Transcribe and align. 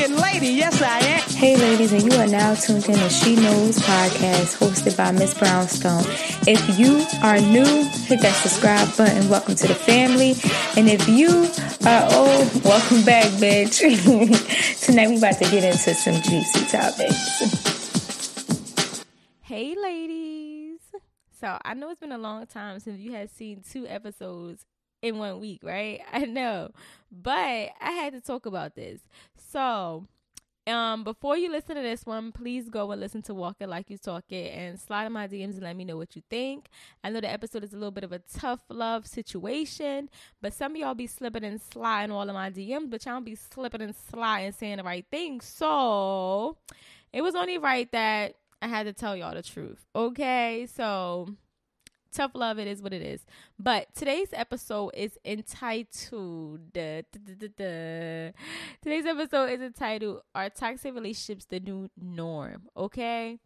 She's 0.00 0.08
fucking 0.08 0.22
lady. 0.22 0.54
Yes, 0.54 0.80
I 0.80 0.98
am. 1.00 1.20
Hey, 1.28 1.56
ladies, 1.56 1.92
and 1.92 2.02
you 2.02 2.18
are 2.18 2.26
now 2.26 2.54
tuned 2.54 2.88
in 2.88 2.94
to 2.94 3.10
She 3.10 3.36
Knows 3.36 3.78
podcast 3.80 4.56
hosted 4.56 4.96
by 4.96 5.12
Miss 5.12 5.34
Brownstone. 5.34 6.04
If 6.48 6.78
you 6.78 7.04
are 7.22 7.38
new, 7.38 7.84
hit 8.06 8.22
that 8.22 8.34
subscribe 8.36 8.96
button. 8.96 9.28
Welcome 9.28 9.56
to 9.56 9.68
the 9.68 9.74
family. 9.74 10.36
And 10.74 10.88
if 10.88 11.06
you 11.06 11.50
are 11.86 12.04
old, 12.14 12.64
welcome 12.64 13.04
back, 13.04 13.26
bitch. 13.40 13.80
Tonight, 14.86 15.08
we 15.08 15.18
about 15.18 15.34
to 15.34 15.50
get 15.50 15.64
into 15.64 15.92
some 15.92 16.14
juicy 16.22 16.64
topics. 16.64 18.24
Hey, 19.42 19.74
ladies. 19.78 20.80
So 21.38 21.58
I 21.62 21.74
know 21.74 21.90
it's 21.90 22.00
been 22.00 22.12
a 22.12 22.18
long 22.18 22.46
time 22.46 22.80
since 22.80 23.00
you 23.00 23.12
had 23.12 23.28
seen 23.28 23.62
two 23.70 23.86
episodes 23.86 24.64
in 25.02 25.18
one 25.18 25.40
week, 25.40 25.60
right? 25.62 26.00
I 26.12 26.24
know, 26.24 26.70
but 27.10 27.70
I 27.80 27.92
had 27.92 28.12
to 28.12 28.20
talk 28.20 28.46
about 28.46 28.74
this. 28.74 29.00
So, 29.36 30.06
um, 30.66 31.04
before 31.04 31.36
you 31.36 31.50
listen 31.50 31.76
to 31.76 31.82
this 31.82 32.06
one, 32.06 32.32
please 32.32 32.68
go 32.68 32.92
and 32.92 33.00
listen 33.00 33.22
to 33.22 33.34
Walk 33.34 33.56
It 33.60 33.68
Like 33.68 33.90
You 33.90 33.98
Talk 33.98 34.24
It 34.30 34.54
and 34.54 34.78
slide 34.78 35.06
in 35.06 35.12
my 35.12 35.26
DMs 35.26 35.54
and 35.54 35.62
let 35.62 35.74
me 35.74 35.84
know 35.84 35.96
what 35.96 36.14
you 36.14 36.22
think. 36.30 36.68
I 37.02 37.10
know 37.10 37.20
the 37.20 37.30
episode 37.30 37.64
is 37.64 37.72
a 37.72 37.76
little 37.76 37.90
bit 37.90 38.04
of 38.04 38.12
a 38.12 38.20
tough 38.20 38.60
love 38.68 39.06
situation, 39.06 40.10
but 40.40 40.52
some 40.52 40.72
of 40.72 40.78
y'all 40.78 40.94
be 40.94 41.06
slipping 41.06 41.44
and 41.44 41.60
sliding 41.60 42.14
all 42.14 42.28
of 42.28 42.34
my 42.34 42.50
DMs, 42.50 42.90
but 42.90 43.04
y'all 43.04 43.20
be 43.20 43.34
slipping 43.34 43.82
and 43.82 43.94
sliding 43.94 44.52
saying 44.52 44.76
the 44.76 44.84
right 44.84 45.06
thing. 45.10 45.40
So, 45.40 46.58
it 47.12 47.22
was 47.22 47.34
only 47.34 47.58
right 47.58 47.90
that 47.92 48.36
I 48.62 48.68
had 48.68 48.84
to 48.84 48.92
tell 48.92 49.16
y'all 49.16 49.34
the 49.34 49.42
truth. 49.42 49.86
Okay, 49.96 50.68
so 50.72 51.34
tough 52.12 52.32
love 52.34 52.58
it 52.58 52.66
is 52.66 52.82
what 52.82 52.92
it 52.92 53.02
is. 53.02 53.24
But 53.58 53.94
today's 53.94 54.28
episode 54.32 54.90
is 54.94 55.18
entitled 55.24 56.72
da, 56.72 57.02
da, 57.12 57.34
da, 57.38 57.48
da. 57.56 58.32
today's 58.82 59.06
episode 59.06 59.50
is 59.50 59.60
entitled 59.60 60.22
are 60.34 60.50
toxic 60.50 60.94
relationships 60.94 61.46
the 61.46 61.60
new 61.60 61.88
norm? 62.00 62.68
Okay? 62.76 63.38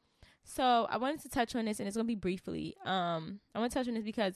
So 0.45 0.87
i 0.91 0.97
wanted 0.99 1.23
to 1.23 1.29
touch 1.29 1.55
on 1.57 1.65
this 1.65 1.81
and 1.81 1.87
it's 1.87 1.97
gonna 1.97 2.07
be 2.07 2.15
briefly. 2.15 2.77
Um 2.85 3.41
i 3.55 3.59
want 3.59 3.73
to 3.73 3.79
touch 3.79 3.89
on 3.89 3.95
this 3.95 4.05
because 4.05 4.35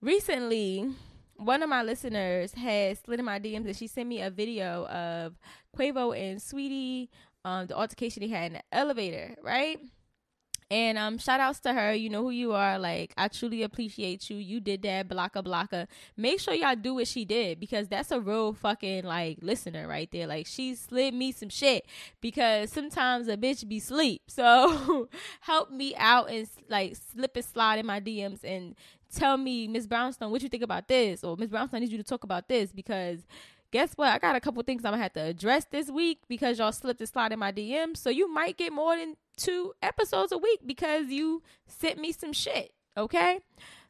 recently 0.00 0.90
one 1.36 1.62
of 1.62 1.68
my 1.68 1.82
listeners 1.82 2.52
has 2.54 2.98
slid 3.00 3.18
in 3.18 3.24
my 3.24 3.38
dms 3.38 3.66
and 3.66 3.76
she 3.76 3.86
sent 3.86 4.08
me 4.08 4.22
a 4.22 4.30
video 4.30 4.86
of 4.86 5.34
quavo 5.76 6.16
and 6.18 6.40
Saweetie 6.40 7.08
um 7.44 7.66
the 7.66 7.76
altercation 7.76 8.22
they 8.22 8.28
had 8.28 8.46
in 8.46 8.52
the 8.54 8.62
elevator 8.72 9.36
right 9.42 9.78
and 10.70 10.98
um, 10.98 11.18
shout 11.18 11.40
outs 11.40 11.60
to 11.60 11.72
her. 11.72 11.94
You 11.94 12.10
know 12.10 12.22
who 12.22 12.30
you 12.30 12.52
are. 12.52 12.78
Like, 12.78 13.14
I 13.16 13.28
truly 13.28 13.62
appreciate 13.62 14.28
you. 14.28 14.36
You 14.36 14.60
did 14.60 14.82
that, 14.82 15.08
blocka 15.08 15.44
blocka. 15.44 15.86
Make 16.16 16.40
sure 16.40 16.54
y'all 16.54 16.74
do 16.74 16.94
what 16.94 17.06
she 17.06 17.24
did 17.24 17.60
because 17.60 17.88
that's 17.88 18.10
a 18.10 18.20
real 18.20 18.52
fucking 18.52 19.04
like 19.04 19.38
listener 19.42 19.86
right 19.86 20.10
there. 20.10 20.26
Like, 20.26 20.46
she 20.46 20.74
slid 20.74 21.14
me 21.14 21.32
some 21.32 21.48
shit 21.48 21.86
because 22.20 22.72
sometimes 22.72 23.28
a 23.28 23.36
bitch 23.36 23.66
be 23.68 23.80
sleep. 23.80 24.22
So 24.36 25.08
help 25.40 25.70
me 25.70 25.94
out 25.96 26.30
and 26.30 26.46
like 26.68 26.94
slip 26.94 27.36
and 27.36 27.44
slide 27.44 27.78
in 27.78 27.86
my 27.86 28.00
DMs 28.00 28.44
and 28.44 28.74
tell 29.14 29.36
me, 29.36 29.66
Miss 29.66 29.86
Brownstone, 29.86 30.30
what 30.30 30.42
you 30.42 30.48
think 30.48 30.62
about 30.62 30.88
this, 30.88 31.24
or 31.24 31.36
Miss 31.36 31.50
Brownstone, 31.50 31.78
I 31.78 31.80
need 31.80 31.92
you 31.92 31.98
to 31.98 32.04
talk 32.04 32.22
about 32.22 32.48
this 32.48 32.72
because 32.72 33.20
guess 33.76 33.92
what? 33.94 34.08
I 34.08 34.18
got 34.18 34.34
a 34.34 34.40
couple 34.40 34.62
things 34.62 34.86
I'm 34.86 34.92
gonna 34.92 35.02
have 35.02 35.12
to 35.12 35.22
address 35.22 35.66
this 35.70 35.90
week 35.90 36.20
because 36.28 36.58
y'all 36.58 36.72
slipped 36.72 37.00
and 37.00 37.08
slide 37.08 37.32
in 37.32 37.38
my 37.38 37.52
DMs. 37.52 37.98
So 37.98 38.08
you 38.08 38.26
might 38.26 38.56
get 38.56 38.72
more 38.72 38.96
than 38.96 39.16
two 39.36 39.74
episodes 39.82 40.32
a 40.32 40.38
week 40.38 40.60
because 40.64 41.08
you 41.08 41.42
sent 41.66 41.98
me 41.98 42.12
some 42.12 42.32
shit. 42.32 42.72
Okay. 42.96 43.40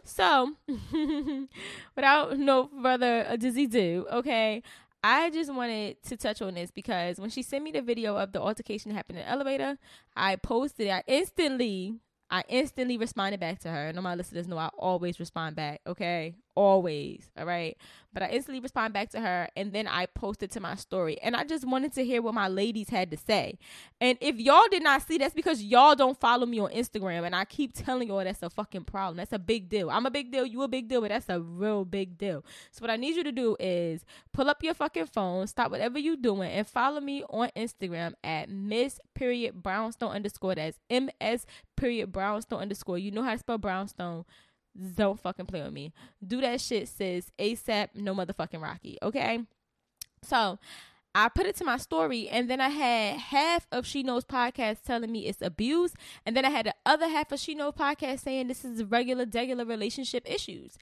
So 0.03 0.55
without 1.95 2.37
no 2.37 2.69
further 2.83 3.27
ado, 3.29 3.69
do, 3.69 4.07
okay. 4.13 4.65
I 5.05 5.31
just 5.31 5.55
wanted 5.55 6.03
to 6.03 6.17
touch 6.17 6.43
on 6.43 6.55
this 6.55 6.73
because 6.73 7.21
when 7.21 7.31
she 7.31 7.43
sent 7.43 7.63
me 7.63 7.71
the 7.71 7.81
video 7.81 8.17
of 8.17 8.33
the 8.33 8.41
altercation 8.41 8.91
that 8.91 8.97
happened 8.97 9.21
in 9.21 9.25
the 9.25 9.31
elevator, 9.31 9.79
I 10.17 10.35
posted 10.35 10.89
it. 10.89 10.91
I 10.91 11.05
instantly 11.07 11.95
I 12.29 12.43
instantly 12.49 12.99
responded 12.99 13.39
back 13.39 13.61
to 13.61 13.69
her. 13.69 13.87
And 13.87 13.97
all 13.97 14.03
my 14.03 14.17
listeners 14.17 14.49
know 14.49 14.59
I 14.59 14.71
always 14.77 15.21
respond 15.21 15.55
back, 15.55 15.81
okay? 15.87 16.35
Always, 16.57 17.29
all 17.39 17.45
right? 17.45 17.77
But 18.15 18.23
I 18.23 18.29
instantly 18.29 18.61
respond 18.61 18.95
back 18.95 19.11
to 19.11 19.21
her 19.21 19.47
and 19.59 19.75
then 19.75 19.87
I 19.87 20.07
posted 20.07 20.51
to 20.53 20.61
my 20.61 20.75
story. 20.75 21.21
And 21.21 21.37
I 21.37 21.45
just 21.45 21.67
wanted 21.69 21.93
to 21.93 22.03
hear 22.03 22.23
what 22.23 22.33
my 22.33 22.49
ladies 22.49 22.89
had 22.89 23.11
to 23.11 23.19
say. 23.19 23.59
And 24.01 24.17
if 24.23 24.37
y'all 24.37 24.65
did 24.71 24.83
not 24.83 25.07
see, 25.07 25.19
that's 25.19 25.35
because 25.35 25.63
y'all 25.63 25.95
don't 25.95 26.19
follow 26.19 26.47
me 26.47 26.59
on 26.59 26.71
Instagram. 26.71 27.27
And 27.27 27.37
I 27.37 27.45
keep 27.45 27.75
telling 27.75 28.09
y'all 28.09 28.25
that's 28.25 28.43
a 28.43 28.49
fucking 28.49 28.85
problem. 28.85 29.19
That's 29.19 29.35
a 29.35 29.39
big 29.39 29.69
deal. 29.69 29.91
I'm 29.91 30.07
a 30.07 30.11
big 30.11 30.33
deal, 30.33 30.47
you 30.47 30.63
a 30.63 30.69
big 30.69 30.89
deal, 30.89 31.03
but 31.03 31.11
that's 31.11 31.29
a 31.29 31.39
real 31.39 31.85
big 31.85 32.17
deal. 32.17 32.43
So 32.71 32.81
what 32.81 32.91
I 32.91 32.97
need 32.97 33.17
you 33.17 33.25
to 33.25 33.33
do 33.33 33.55
is 33.61 34.07
pull 34.33 34.49
up 34.49 34.63
your 34.63 34.73
fucking 34.73 35.07
phone, 35.07 35.47
stop 35.47 35.71
whatever 35.71 35.99
you 35.99 36.17
doing, 36.17 36.51
and 36.51 36.67
follow 36.67 37.03
me 37.03 37.23
on 37.29 37.51
Instagram 37.55 38.15
at 38.25 38.49
Miss 38.49 38.99
period 39.15 39.63
Brownstone 39.63 40.13
underscore. 40.13 40.55
That's 40.55 40.79
M-S 40.89 41.45
period 41.77 42.13
Brownstone 42.13 42.63
underscore. 42.63 42.97
You 42.97 43.11
know 43.11 43.23
how 43.23 43.33
to 43.33 43.39
spell 43.39 43.59
Brownstone 43.59 44.25
don't 44.95 45.21
fucking 45.21 45.47
play 45.47 45.63
with 45.63 45.73
me. 45.73 45.93
Do 46.27 46.41
that 46.41 46.61
shit, 46.61 46.89
sis. 46.89 47.31
ASAP, 47.39 47.89
no 47.95 48.15
motherfucking 48.15 48.63
Rocky. 48.63 48.99
Okay. 49.03 49.41
So 50.23 50.59
I 51.15 51.31
put 51.31 51.47
it 51.47 51.57
to 51.57 51.65
my 51.65 51.79
story, 51.79 52.29
and 52.29 52.51
then 52.51 52.61
I 52.61 52.69
had 52.69 53.17
half 53.17 53.67
of 53.73 53.87
She 53.87 54.03
Knows 54.03 54.25
podcast 54.25 54.83
telling 54.85 55.11
me 55.11 55.27
it's 55.27 55.41
abuse, 55.41 55.95
and 56.27 56.37
then 56.37 56.45
I 56.45 56.51
had 56.51 56.67
the 56.67 56.75
other 56.85 57.09
half 57.09 57.33
of 57.33 57.41
She 57.41 57.55
Knows 57.55 57.73
podcast 57.73 58.21
saying 58.21 58.49
this 58.49 58.67
is 58.67 58.85
regular, 58.85 59.25
regular 59.33 59.65
relationship 59.65 60.31
issues, 60.31 60.77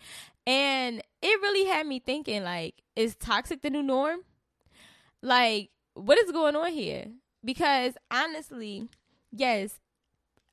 and 0.45 1.01
it 1.23 1.41
really 1.41 1.67
had 1.67 1.87
me 1.87 2.01
thinking 2.01 2.43
like, 2.43 2.83
is 2.97 3.15
toxic 3.15 3.63
the 3.63 3.71
new 3.71 3.83
norm? 3.83 4.23
Like, 5.23 5.71
what 5.95 6.19
is 6.19 6.33
going 6.33 6.57
on 6.57 6.73
here? 6.73 7.13
Because 7.45 7.95
honestly, 8.11 8.89
yes, 9.31 9.79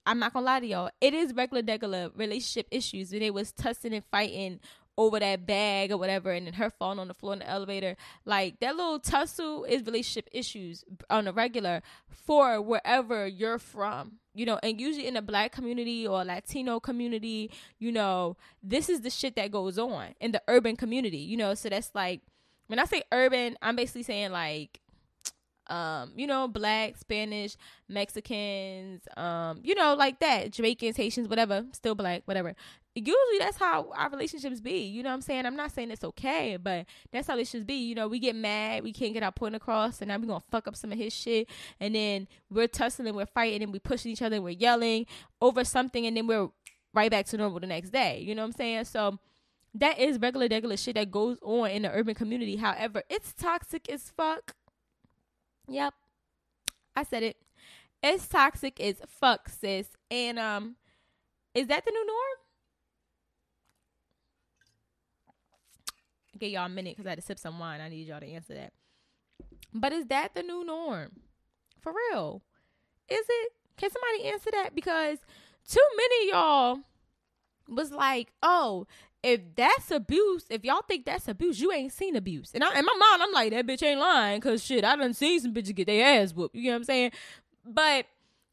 I'm 0.06 0.20
not 0.20 0.34
gonna 0.34 0.46
lie 0.46 0.60
to 0.60 0.66
y'all. 0.66 0.90
It 1.00 1.14
is 1.14 1.34
regular, 1.34 1.64
regular 1.66 2.10
relationship 2.16 2.68
issues. 2.72 3.12
When 3.12 3.20
they 3.20 3.32
was 3.32 3.52
tussling 3.52 3.94
and 3.94 4.06
fighting 4.12 4.60
over 4.98 5.20
that 5.20 5.46
bag 5.46 5.92
or 5.92 5.98
whatever, 5.98 6.32
and 6.32 6.48
then 6.48 6.54
her 6.54 6.70
falling 6.70 7.00
on 7.00 7.08
the 7.08 7.14
floor 7.14 7.34
in 7.34 7.40
the 7.40 7.50
elevator. 7.50 7.96
Like 8.26 8.60
that 8.60 8.76
little 8.76 9.00
tussle 9.00 9.64
is 9.64 9.86
relationship 9.86 10.30
issues 10.32 10.84
on 11.10 11.28
a 11.28 11.32
regular 11.32 11.82
for 12.10 12.62
wherever 12.62 13.28
you're 13.28 13.60
from. 13.60 14.14
You 14.34 14.46
know, 14.46 14.60
and 14.64 14.80
usually 14.80 15.08
in 15.08 15.16
the 15.16 15.22
black 15.22 15.52
community 15.52 16.08
or 16.08 16.24
Latino 16.24 16.80
community, 16.80 17.52
you 17.80 17.92
know, 17.92 18.38
this 18.64 18.88
is 18.88 19.02
the 19.02 19.10
shit 19.10 19.36
that 19.36 19.52
goes 19.52 19.78
on 19.78 20.16
in 20.22 20.32
the 20.32 20.42
urban 20.48 20.76
community. 20.76 21.18
You 21.18 21.38
know, 21.38 21.54
so 21.54 21.70
that's 21.70 21.92
like 21.94 22.22
when 22.68 22.80
I 22.80 22.86
say 22.86 23.04
urban, 23.12 23.58
I'm 23.62 23.76
basically 23.76 24.04
saying 24.04 24.32
like 24.32 24.80
um, 25.72 26.12
you 26.18 26.28
know, 26.28 26.50
black, 26.50 26.98
Spanish, 26.98 27.56
Mexicans, 27.88 29.02
um, 29.16 29.62
you 29.64 29.74
know, 29.74 29.96
like 29.96 30.20
that, 30.20 30.52
Jamaicans, 30.52 30.98
Haitians, 30.98 31.30
whatever, 31.30 31.66
still 31.72 31.96
black, 31.96 32.24
whatever. 32.26 32.54
Usually 32.94 33.40
that's 33.40 33.56
how 33.56 33.90
our 33.96 34.10
relationships 34.10 34.60
be. 34.60 34.84
You 34.84 35.02
know 35.02 35.10
what 35.10 35.16
I'm 35.16 35.22
saying? 35.22 35.46
I'm 35.46 35.56
not 35.56 35.72
saying 35.72 35.92
it's 35.92 36.04
okay, 36.04 36.58
but 36.62 36.86
that's 37.14 37.28
how 37.28 37.38
it 37.38 37.48
should 37.48 37.66
be. 37.66 37.76
You 37.76 37.96
know, 37.96 38.10
we 38.10 38.20
get 38.20 38.36
mad, 38.36 38.84
we 38.84 38.92
can't 38.92 39.14
get 39.14 39.24
our 39.24 39.32
point 39.32 39.56
across, 39.56 40.02
and 40.02 40.10
now 40.10 40.18
we're 40.18 40.28
gonna 40.28 40.44
fuck 40.52 40.68
up 40.68 40.76
some 40.76 40.92
of 40.92 40.98
his 40.98 41.14
shit, 41.14 41.48
and 41.80 41.96
then 41.96 42.28
we're 42.50 42.68
tussling, 42.68 43.16
we're 43.16 43.26
fighting, 43.26 43.64
and 43.64 43.72
we 43.72 43.80
pushing 43.80 44.12
each 44.12 44.22
other, 44.22 44.36
and 44.36 44.44
we're 44.44 44.50
yelling 44.50 45.06
over 45.42 45.64
something, 45.64 46.06
and 46.06 46.18
then 46.18 46.28
we're 46.28 46.50
right 46.94 47.10
back 47.10 47.28
to 47.28 47.38
normal 47.38 47.62
the 47.62 47.68
next 47.68 47.92
day. 47.92 48.20
You 48.20 48.36
know 48.36 48.42
what 48.42 48.48
I'm 48.48 48.54
saying? 48.54 48.86
So 48.86 49.20
that 49.76 49.98
is 49.98 50.20
regular, 50.20 50.50
regular 50.52 50.76
shit 50.76 50.96
that 50.96 51.12
goes 51.12 51.38
on 51.42 51.70
in 51.70 51.84
the 51.84 51.92
urban 51.92 52.14
community. 52.14 52.58
However, 52.58 53.04
it's 53.10 53.32
toxic 53.32 53.90
as 53.90 54.12
fuck 54.18 54.54
Yep. 55.68 55.94
I 56.96 57.04
said 57.04 57.24
it. 57.24 57.38
It's 58.04 58.28
toxic 58.28 58.80
as 58.80 58.98
fuck, 59.08 59.50
sis. 59.50 59.88
And 60.10 60.40
um 60.40 60.76
is 61.54 61.68
that 61.68 61.86
the 61.86 61.92
new 61.92 62.06
norm? 62.06 62.38
Get 66.40 66.52
y'all 66.52 66.66
a 66.66 66.70
minute 66.70 66.96
because 66.98 67.06
I 67.06 67.12
had 67.12 67.20
to 67.20 67.26
sip 67.26 67.40
some 67.40 67.60
wine. 67.60 67.82
I 67.82 67.90
need 67.90 68.08
y'all 68.08 68.20
to 68.20 68.28
answer 68.28 68.54
that. 68.56 68.74
But 69.74 69.94
is 69.94 70.08
that 70.08 70.34
the 70.34 70.44
new 70.44 70.66
norm? 70.66 71.12
For 71.82 71.94
real? 71.94 72.42
Is 73.10 73.26
it? 73.28 73.52
Can 73.78 73.90
somebody 73.92 74.32
answer 74.32 74.50
that? 74.52 74.76
Because 74.76 75.20
too 75.68 75.82
many 75.98 76.30
y'all 76.32 76.80
was 77.68 77.92
like, 77.92 78.32
oh, 78.44 78.88
if 79.24 79.42
that's 79.56 79.92
abuse, 79.92 80.46
if 80.50 80.64
y'all 80.64 80.82
think 80.82 81.06
that's 81.06 81.28
abuse, 81.28 81.60
you 81.60 81.72
ain't 81.72 81.94
seen 81.94 82.16
abuse. 82.16 82.52
And 82.54 82.64
I, 82.64 82.78
in 82.78 82.86
my 82.86 82.94
mind, 82.94 83.24
I'm 83.24 83.32
like, 83.32 83.52
that 83.52 83.68
bitch 83.68 83.84
ain't 83.84 84.00
lying, 84.00 84.42
cause 84.42 84.64
shit, 84.64 84.84
I 84.84 84.96
done 84.96 85.14
seen 85.14 85.40
some 85.40 85.54
bitches 85.54 85.76
get 85.76 85.88
their 85.88 86.22
ass 86.22 86.34
whooped. 86.34 86.56
You 86.56 86.66
know 86.66 86.72
what 86.72 86.78
I'm 86.78 86.84
saying? 86.86 87.12
But 87.66 88.06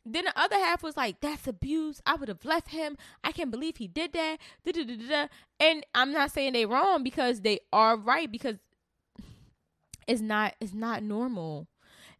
then 0.05 0.25
the 0.25 0.39
other 0.39 0.57
half 0.57 0.83
was 0.83 0.97
like, 0.97 1.21
that's 1.21 1.47
abuse. 1.47 2.01
I 2.07 2.15
would 2.15 2.29
have 2.29 2.45
left 2.45 2.69
him. 2.69 2.97
I 3.23 3.33
can't 3.33 3.51
believe 3.51 3.77
he 3.77 3.87
did 3.87 4.13
that. 4.13 4.39
Da-da-da-da-da. 4.65 5.29
And 5.61 5.85
I'm 5.95 6.13
not 6.13 6.33
saying 6.33 6.53
they 6.53 6.67
wrong 6.67 7.03
because 7.03 7.41
they 7.41 7.61
are 7.73 7.97
right 7.97 8.31
because 8.31 8.57
it's 10.07 10.23
not 10.23 10.55
it's 10.61 10.73
not 10.73 11.03
normal. 11.03 11.69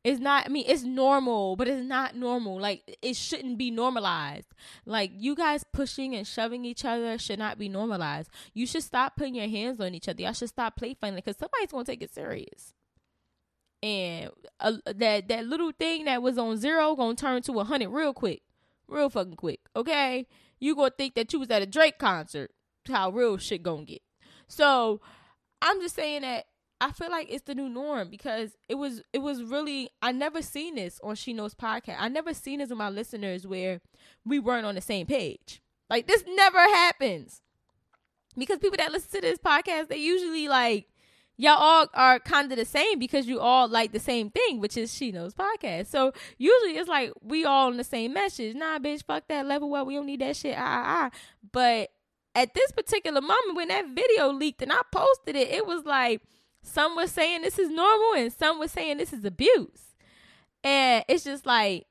It's 0.05 0.21
not 0.21 0.47
I 0.47 0.49
mean 0.49 0.65
it's 0.67 0.85
normal, 0.85 1.57
but 1.57 1.69
it's 1.69 1.87
not 1.87 2.17
normal. 2.17 2.61
Like 2.61 2.99
it 3.03 3.17
shouldn't 3.17 3.59
be 3.59 3.71
normalized. 3.71 4.49
Like 4.87 5.11
you 5.15 5.35
guys 5.35 5.65
pushing 5.73 6.15
and 6.15 6.27
shoving 6.27 6.65
each 6.65 6.85
other 6.85 7.19
should 7.19 7.39
not 7.39 7.59
be 7.59 7.69
normalized. 7.69 8.31
You 8.55 8.67
should 8.67 8.85
stop 8.85 9.17
putting 9.17 9.35
your 9.35 9.49
hands 9.49 9.81
on 9.81 9.95
each 9.95 10.09
other. 10.09 10.23
Y'all 10.23 10.33
should 10.33 10.49
stop 10.49 10.77
play 10.77 10.95
fighting 10.95 11.17
because 11.17 11.37
somebody's 11.37 11.73
gonna 11.73 11.85
take 11.85 12.03
it 12.03 12.15
serious 12.15 12.75
and 13.83 14.31
uh, 14.61 14.73
that 14.87 15.29
that 15.29 15.47
little 15.47 15.73
thing 15.73 16.05
that 16.07 16.23
was 16.23 16.39
on 16.39 16.57
zero 16.57 16.97
gonna 16.97 17.15
turn 17.15 17.43
to 17.43 17.61
a 17.61 17.65
hundred 17.65 17.91
real 17.91 18.13
quick, 18.13 18.43
real 18.89 19.09
fucking 19.09 19.35
quick. 19.37 19.61
Okay, 19.77 20.27
you 20.59 20.75
gonna 20.75 20.91
think 20.91 21.15
that 21.15 21.33
you 21.33 21.39
was 21.39 21.51
at 21.51 21.63
a 21.63 21.67
Drake 21.67 21.99
concert. 21.99 22.51
How 22.89 23.11
real 23.11 23.37
shit 23.37 23.63
gonna 23.63 23.85
get. 23.85 24.03
So 24.49 25.01
I'm 25.61 25.81
just 25.81 25.95
saying 25.95 26.23
that 26.23 26.47
I 26.81 26.93
feel 26.93 27.11
like 27.11 27.27
it's 27.29 27.45
the 27.45 27.55
new 27.55 27.69
norm 27.69 28.09
because 28.09 28.57
it 28.69 28.77
was 28.77 29.03
it 29.13 29.19
was 29.19 29.43
really 29.43 29.91
I 30.01 30.13
never 30.13 30.43
seen 30.43 30.77
this 30.77 31.01
on 31.03 31.17
She 31.17 31.33
Knows 31.33 31.55
podcast. 31.55 31.97
I 31.99 32.09
never 32.09 32.33
seen 32.35 32.61
this 32.61 32.69
with 32.69 32.79
my 32.79 32.91
listeners 32.91 33.47
where 33.47 33.81
we 34.25 34.39
weren't 34.39 34.67
on 34.67 34.77
the 34.77 34.81
same 34.81 35.07
page. 35.07 35.61
Like 35.91 36.07
this 36.07 36.25
never 36.27 36.59
happens. 36.59 37.41
Because 38.37 38.59
people 38.59 38.77
that 38.79 38.93
listen 38.93 39.11
to 39.11 39.21
this 39.21 39.39
podcast, 39.39 39.89
they 39.89 39.97
usually 39.97 40.47
like 40.47 40.87
y'all 41.37 41.57
all 41.59 41.87
are 41.95 42.21
kind 42.21 42.53
of 42.53 42.59
the 42.59 42.65
same 42.65 43.01
because 43.01 43.27
you 43.27 43.41
all 43.41 43.67
like 43.69 43.91
the 43.91 43.99
same 43.99 44.31
thing, 44.31 44.61
which 44.61 44.77
is 44.77 44.95
She 44.95 45.11
Knows 45.11 45.35
podcast. 45.35 45.87
So 45.87 46.13
usually 46.37 46.77
it's 46.77 46.89
like 46.89 47.13
we 47.23 47.45
all 47.45 47.69
on 47.69 47.77
the 47.77 47.85
same 47.85 48.13
message. 48.13 48.55
Nah, 48.55 48.79
bitch, 48.79 49.05
fuck 49.05 49.27
that 49.29 49.47
level 49.47 49.75
up. 49.75 49.87
We 49.87 49.95
don't 49.95 50.07
need 50.07 50.21
that 50.21 50.37
shit. 50.37 50.55
Ah, 50.57 50.63
ah, 50.63 50.85
ah. 50.87 51.19
But 51.51 51.91
at 52.37 52.55
this 52.55 52.71
particular 52.71 53.21
moment 53.21 53.57
when 53.57 53.69
that 53.69 53.89
video 53.89 54.33
leaked 54.33 54.63
and 54.63 54.73
I 54.73 54.81
posted 54.93 55.35
it, 55.35 55.49
it 55.49 55.67
was 55.67 55.85
like 55.85 56.23
some 56.63 56.97
was 56.97 57.11
saying 57.13 57.43
this 57.43 57.59
is 57.59 57.71
normal 57.71 58.15
and 58.15 58.33
some 58.33 58.59
was 58.59 58.73
saying 58.73 58.99
this 58.99 59.13
is 59.13 59.25
abuse. 59.25 59.95
And 60.65 61.05
it's 61.09 61.25
just 61.25 61.47
like 61.47 61.87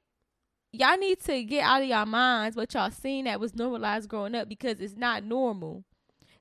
y'all 0.71 0.97
need 0.97 1.19
to 1.21 1.43
get 1.43 1.63
out 1.63 1.81
of 1.81 1.87
y'all 1.87 2.05
minds 2.05 2.55
what 2.55 2.73
y'all 2.73 2.91
seen 2.91 3.25
that 3.25 3.39
was 3.39 3.55
normalized 3.55 4.09
growing 4.09 4.35
up 4.35 4.49
because 4.49 4.79
it's 4.79 4.95
not 4.95 5.23
normal. 5.23 5.83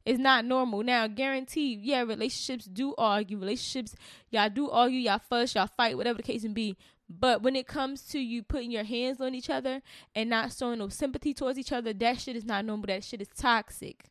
It's 0.05 0.21
not 0.21 0.45
normal. 0.45 0.85
Now, 0.85 1.09
guaranteed, 1.09 1.81
yeah, 1.83 2.03
relationships 2.03 2.67
do 2.67 2.95
argue. 2.97 3.39
Relationships, 3.39 3.97
y'all 4.31 4.49
do 4.49 4.71
argue, 4.71 5.01
y'all 5.01 5.19
fuss, 5.19 5.55
y'all 5.57 5.69
fight, 5.77 5.97
whatever 5.97 6.19
the 6.19 6.23
case 6.23 6.45
may 6.45 6.53
be. 6.53 6.77
But 7.09 7.43
when 7.43 7.57
it 7.57 7.67
comes 7.67 8.03
to 8.09 8.19
you 8.21 8.43
putting 8.43 8.71
your 8.71 8.85
hands 8.85 9.21
on 9.21 9.35
each 9.35 9.51
other 9.51 9.83
and 10.15 10.31
not 10.31 10.53
showing 10.53 10.79
no 10.79 10.89
sympathy 10.89 11.35
towards 11.35 11.59
each 11.59 11.73
other, 11.73 11.93
that 11.93 12.21
shit 12.21 12.37
is 12.37 12.45
not 12.45 12.65
normal. 12.65 12.87
That 12.87 13.03
shit 13.03 13.21
is 13.21 13.29
toxic. 13.37 14.05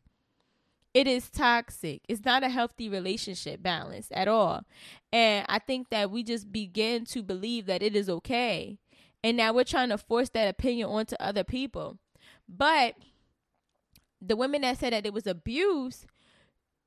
It 0.96 1.06
is 1.06 1.28
toxic. 1.28 2.00
It's 2.08 2.24
not 2.24 2.42
a 2.42 2.48
healthy 2.48 2.88
relationship 2.88 3.62
balance 3.62 4.08
at 4.12 4.28
all. 4.28 4.64
And 5.12 5.44
I 5.46 5.58
think 5.58 5.90
that 5.90 6.10
we 6.10 6.22
just 6.22 6.50
begin 6.50 7.04
to 7.04 7.22
believe 7.22 7.66
that 7.66 7.82
it 7.82 7.94
is 7.94 8.08
okay. 8.08 8.78
And 9.22 9.36
now 9.36 9.52
we're 9.52 9.64
trying 9.64 9.90
to 9.90 9.98
force 9.98 10.30
that 10.30 10.48
opinion 10.48 10.88
onto 10.88 11.14
other 11.20 11.44
people. 11.44 11.98
But 12.48 12.94
the 14.22 14.36
women 14.36 14.62
that 14.62 14.78
said 14.78 14.94
that 14.94 15.04
it 15.04 15.12
was 15.12 15.26
abuse, 15.26 16.06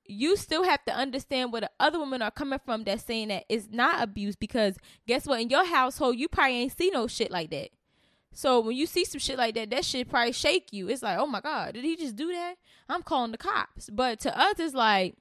you 0.07 0.35
still 0.38 0.63
have 0.63 0.83
to 0.85 0.95
understand 0.95 1.51
where 1.53 1.61
the 1.61 1.71
other 1.79 2.00
women 2.00 2.23
are 2.23 2.31
coming 2.31 2.57
from 2.65 2.85
that's 2.85 3.06
saying 3.06 3.27
that 3.27 3.44
it's 3.47 3.67
not 3.69 4.01
abuse 4.01 4.35
because 4.35 4.77
guess 5.06 5.27
what? 5.27 5.39
In 5.39 5.51
your 5.51 5.67
household, 5.67 6.17
you 6.17 6.27
probably 6.27 6.56
ain't 6.56 6.75
see 6.75 6.89
no 6.89 7.06
shit 7.06 7.29
like 7.29 7.51
that. 7.51 7.69
So 8.33 8.59
when 8.59 8.75
you 8.75 8.85
see 8.85 9.05
some 9.05 9.19
shit 9.19 9.37
like 9.37 9.55
that, 9.55 9.69
that 9.71 9.85
shit 9.85 10.09
probably 10.09 10.31
shake 10.31 10.71
you. 10.71 10.89
It's 10.89 11.03
like, 11.03 11.17
oh 11.17 11.27
my 11.27 11.41
God, 11.41 11.73
did 11.73 11.83
he 11.83 11.95
just 11.95 12.15
do 12.15 12.31
that? 12.31 12.55
I'm 12.87 13.03
calling 13.03 13.31
the 13.31 13.37
cops. 13.37 13.89
But 13.89 14.19
to 14.21 14.37
us, 14.39 14.59
it's 14.59 14.73
like, 14.73 15.15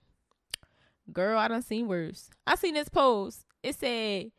girl, 1.13 1.39
I 1.39 1.49
done 1.49 1.63
seen 1.63 1.89
worse. 1.89 2.31
I 2.47 2.55
seen 2.55 2.75
this 2.75 2.89
post. 2.89 3.45
It 3.63 3.75
said, 3.75 4.31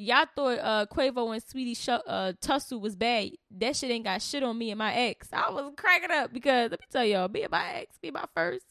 y'all 0.00 0.26
thought 0.34 0.58
uh 0.58 0.86
Quavo 0.86 1.32
and 1.32 1.44
Saweetie 1.44 1.76
sh- 1.76 2.02
uh 2.06 2.32
tussle 2.40 2.80
was 2.80 2.96
bad. 2.96 3.30
That 3.58 3.76
shit 3.76 3.90
ain't 3.90 4.04
got 4.04 4.22
shit 4.22 4.42
on 4.42 4.56
me 4.56 4.70
and 4.70 4.78
my 4.78 4.94
ex. 4.94 5.28
I 5.32 5.50
was 5.50 5.72
cracking 5.76 6.10
up 6.10 6.32
because 6.32 6.70
let 6.70 6.80
me 6.80 6.86
tell 6.90 7.04
y'all, 7.04 7.28
me 7.28 7.42
and 7.42 7.50
my 7.50 7.72
ex, 7.74 7.96
me 8.02 8.08
and 8.08 8.14
my 8.14 8.24
first, 8.34 8.64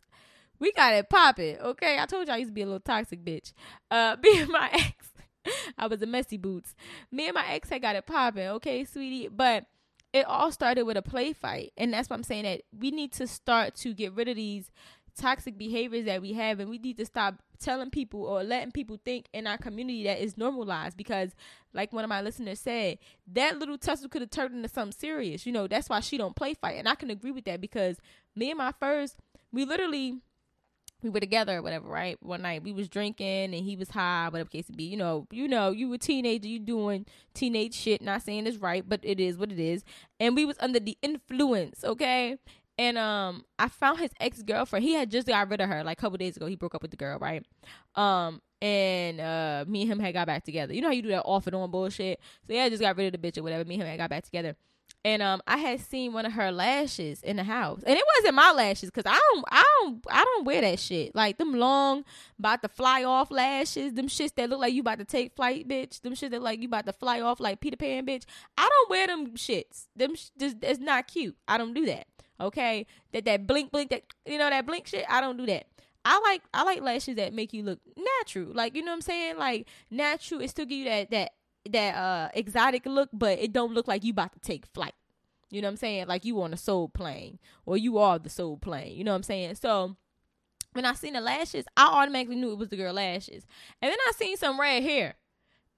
we 0.59 0.71
got 0.71 0.93
it 0.93 1.09
popping. 1.09 1.57
Okay, 1.59 1.99
I 1.99 2.05
told 2.05 2.27
y'all 2.27 2.35
I 2.35 2.39
used 2.39 2.49
to 2.49 2.53
be 2.53 2.61
a 2.61 2.65
little 2.65 2.79
toxic 2.79 3.23
bitch. 3.23 3.53
Uh, 3.91 4.15
me 4.23 4.41
and 4.41 4.49
my 4.49 4.69
ex, 4.73 5.08
I 5.77 5.87
was 5.87 6.01
a 6.01 6.05
messy 6.05 6.37
boots. 6.37 6.75
Me 7.11 7.27
and 7.27 7.35
my 7.35 7.45
ex 7.49 7.69
had 7.69 7.81
got 7.81 7.95
it 7.95 8.05
popping. 8.05 8.47
Okay, 8.47 8.83
sweetie, 8.85 9.27
but 9.27 9.65
it 10.11 10.25
all 10.25 10.51
started 10.51 10.83
with 10.85 10.97
a 10.97 11.01
play 11.01 11.33
fight, 11.33 11.71
and 11.77 11.93
that's 11.93 12.09
why 12.09 12.15
I'm 12.15 12.23
saying 12.23 12.43
that 12.43 12.63
we 12.77 12.91
need 12.91 13.11
to 13.13 13.27
start 13.27 13.75
to 13.75 13.93
get 13.93 14.13
rid 14.13 14.27
of 14.27 14.35
these 14.35 14.71
toxic 15.19 15.57
behaviors 15.57 16.05
that 16.05 16.21
we 16.21 16.33
have 16.33 16.59
and 16.59 16.69
we 16.69 16.77
need 16.77 16.97
to 16.97 17.05
stop 17.05 17.35
telling 17.59 17.89
people 17.89 18.23
or 18.23 18.43
letting 18.43 18.71
people 18.71 18.97
think 19.03 19.25
in 19.33 19.45
our 19.45 19.57
community 19.57 20.03
that 20.03 20.21
is 20.21 20.37
normalized 20.37 20.95
because 20.95 21.31
like 21.73 21.91
one 21.91 22.05
of 22.05 22.09
my 22.09 22.21
listeners 22.21 22.59
said 22.59 22.97
that 23.27 23.59
little 23.59 23.77
tussle 23.77 24.07
could 24.07 24.21
have 24.21 24.29
turned 24.29 24.55
into 24.55 24.69
something 24.69 24.97
serious 24.97 25.45
you 25.45 25.51
know 25.51 25.67
that's 25.67 25.89
why 25.89 25.99
she 25.99 26.17
don't 26.17 26.35
play 26.37 26.53
fight 26.53 26.77
and 26.77 26.87
i 26.87 26.95
can 26.95 27.09
agree 27.09 27.31
with 27.31 27.43
that 27.43 27.59
because 27.59 27.97
me 28.35 28.49
and 28.49 28.57
my 28.57 28.71
first 28.79 29.17
we 29.51 29.65
literally 29.65 30.19
we 31.01 31.09
were 31.09 31.19
together 31.19 31.57
or 31.57 31.61
whatever, 31.61 31.87
right? 31.87 32.17
One 32.21 32.41
night 32.41 32.63
we 32.63 32.73
was 32.73 32.89
drinking 32.89 33.53
and 33.53 33.53
he 33.53 33.75
was 33.75 33.89
high, 33.89 34.27
whatever 34.29 34.49
case 34.49 34.69
it 34.69 34.77
be. 34.77 34.83
You 34.83 34.97
know, 34.97 35.27
you 35.31 35.47
know, 35.47 35.71
you 35.71 35.89
were 35.89 35.97
teenager, 35.97 36.47
you 36.47 36.59
doing 36.59 37.05
teenage 37.33 37.73
shit. 37.73 38.01
Not 38.01 38.21
saying 38.21 38.47
it's 38.47 38.57
right, 38.57 38.87
but 38.87 38.99
it 39.03 39.19
is 39.19 39.37
what 39.37 39.51
it 39.51 39.59
is. 39.59 39.83
And 40.19 40.35
we 40.35 40.45
was 40.45 40.57
under 40.59 40.79
the 40.79 40.97
influence, 41.01 41.83
okay? 41.83 42.37
And 42.77 42.97
um, 42.97 43.43
I 43.57 43.67
found 43.67 43.99
his 43.99 44.11
ex 44.19 44.41
girlfriend. 44.41 44.85
He 44.85 44.93
had 44.93 45.11
just 45.11 45.27
got 45.27 45.49
rid 45.49 45.59
of 45.61 45.69
her 45.69 45.83
like 45.83 45.97
a 45.99 46.01
couple 46.01 46.17
days 46.17 46.37
ago. 46.37 46.45
He 46.45 46.55
broke 46.55 46.75
up 46.75 46.81
with 46.81 46.91
the 46.91 46.97
girl, 46.97 47.19
right? 47.19 47.45
Um, 47.95 48.41
and 48.61 49.19
uh, 49.19 49.65
me 49.67 49.81
and 49.83 49.91
him 49.91 49.99
had 49.99 50.13
got 50.13 50.27
back 50.27 50.43
together. 50.43 50.73
You 50.73 50.81
know 50.81 50.87
how 50.87 50.93
you 50.93 51.01
do 51.01 51.09
that 51.09 51.23
off 51.23 51.47
and 51.47 51.55
on 51.55 51.71
bullshit. 51.71 52.19
So 52.47 52.53
yeah, 52.53 52.63
I 52.63 52.69
just 52.69 52.81
got 52.81 52.97
rid 52.97 53.13
of 53.13 53.21
the 53.21 53.27
bitch 53.27 53.37
or 53.37 53.43
whatever. 53.43 53.65
Me 53.65 53.75
and 53.75 53.83
him 53.83 53.89
had 53.89 53.97
got 53.97 54.09
back 54.09 54.23
together. 54.23 54.55
And 55.05 55.21
um, 55.21 55.41
I 55.47 55.57
had 55.57 55.79
seen 55.79 56.11
one 56.11 56.25
of 56.25 56.33
her 56.33 56.51
lashes 56.51 57.21
in 57.21 57.37
the 57.37 57.43
house, 57.45 57.81
and 57.85 57.97
it 57.97 58.03
wasn't 58.17 58.35
my 58.35 58.51
lashes 58.51 58.91
because 58.91 59.09
I 59.09 59.17
don't, 59.17 59.45
I 59.49 59.63
don't, 59.79 60.05
I 60.11 60.25
don't 60.25 60.45
wear 60.45 60.59
that 60.59 60.77
shit. 60.77 61.15
Like 61.15 61.37
them 61.37 61.53
long, 61.53 62.03
about 62.37 62.61
to 62.63 62.67
fly 62.67 63.05
off 63.05 63.31
lashes, 63.31 63.93
them 63.93 64.07
shits 64.07 64.35
that 64.35 64.49
look 64.49 64.59
like 64.59 64.73
you 64.73 64.81
about 64.81 64.99
to 64.99 65.05
take 65.05 65.35
flight, 65.37 65.69
bitch. 65.69 66.01
Them 66.01 66.15
shits 66.15 66.31
that 66.31 66.41
like 66.41 66.59
you 66.61 66.67
about 66.67 66.85
to 66.85 66.91
fly 66.91 67.21
off 67.21 67.39
like 67.39 67.61
Peter 67.61 67.77
Pan, 67.77 68.05
bitch. 68.05 68.25
I 68.57 68.67
don't 68.67 68.89
wear 68.89 69.07
them 69.07 69.27
shits. 69.35 69.87
Them 69.95 70.15
sh- 70.15 70.31
just 70.37 70.57
it's 70.61 70.79
not 70.79 71.07
cute. 71.07 71.37
I 71.47 71.57
don't 71.57 71.73
do 71.73 71.85
that. 71.85 72.07
Okay, 72.41 72.85
that 73.13 73.23
that 73.23 73.47
blink 73.47 73.71
blink 73.71 73.91
that 73.91 74.03
you 74.25 74.37
know 74.37 74.49
that 74.49 74.65
blink 74.65 74.87
shit. 74.87 75.05
I 75.07 75.21
don't 75.21 75.37
do 75.37 75.45
that. 75.45 75.67
I 76.05 76.19
like 76.19 76.41
I 76.53 76.63
like 76.63 76.81
lashes 76.81 77.15
that 77.15 77.33
make 77.33 77.53
you 77.53 77.63
look 77.63 77.79
natural. 77.97 78.53
Like 78.53 78.75
you 78.75 78.83
know 78.83 78.91
what 78.91 78.95
I'm 78.95 79.01
saying? 79.01 79.37
Like 79.37 79.67
natural. 79.91 80.41
It 80.41 80.49
still 80.49 80.65
give 80.65 80.79
you 80.79 80.85
that 80.85 81.11
that 81.11 81.31
that 81.73 81.95
uh 81.95 82.29
exotic 82.33 82.85
look, 82.85 83.09
but 83.13 83.39
it 83.39 83.53
don't 83.53 83.73
look 83.73 83.87
like 83.87 84.03
you 84.03 84.11
about 84.11 84.33
to 84.33 84.39
take 84.39 84.65
flight. 84.65 84.93
You 85.49 85.61
know 85.61 85.67
what 85.67 85.73
I'm 85.73 85.77
saying? 85.77 86.07
Like 86.07 86.25
you 86.25 86.41
on 86.41 86.53
a 86.53 86.57
soul 86.57 86.89
plane 86.89 87.39
or 87.65 87.77
you 87.77 87.97
are 87.97 88.19
the 88.19 88.29
soul 88.29 88.57
plane. 88.57 88.95
You 88.95 89.03
know 89.03 89.11
what 89.11 89.17
I'm 89.17 89.23
saying? 89.23 89.55
So 89.55 89.95
when 90.73 90.85
I 90.85 90.93
seen 90.93 91.13
the 91.13 91.21
lashes, 91.21 91.65
I 91.75 91.87
automatically 91.87 92.35
knew 92.35 92.51
it 92.51 92.57
was 92.57 92.69
the 92.69 92.77
girl 92.77 92.93
lashes. 92.93 93.45
And 93.81 93.89
then 93.91 93.97
I 94.07 94.11
seen 94.15 94.37
some 94.37 94.59
red 94.59 94.83
hair. 94.83 95.15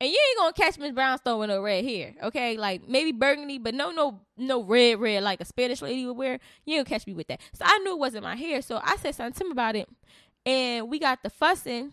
And 0.01 0.09
you 0.09 0.17
ain't 0.29 0.37
gonna 0.39 0.53
catch 0.53 0.79
Miss 0.79 0.93
Brownstone 0.93 1.39
with 1.39 1.49
no 1.49 1.61
red 1.61 1.85
hair, 1.85 2.15
okay? 2.23 2.57
Like 2.57 2.87
maybe 2.89 3.11
burgundy, 3.11 3.59
but 3.59 3.75
no, 3.75 3.91
no, 3.91 4.21
no 4.35 4.63
red, 4.63 4.99
red 4.99 5.21
like 5.21 5.39
a 5.41 5.45
Spanish 5.45 5.81
lady 5.81 6.07
would 6.07 6.17
wear. 6.17 6.39
You 6.65 6.77
ain't 6.77 6.87
gonna 6.87 6.97
catch 6.97 7.05
me 7.05 7.13
with 7.13 7.27
that. 7.27 7.39
So 7.53 7.63
I 7.65 7.77
knew 7.79 7.91
it 7.91 7.99
wasn't 7.99 8.23
my 8.23 8.35
hair. 8.35 8.63
So 8.63 8.81
I 8.83 8.97
said 8.97 9.13
something 9.13 9.33
to 9.33 9.45
him 9.45 9.51
about 9.51 9.75
it, 9.75 9.87
and 10.43 10.89
we 10.89 10.97
got 10.97 11.21
the 11.21 11.29
fussing 11.29 11.91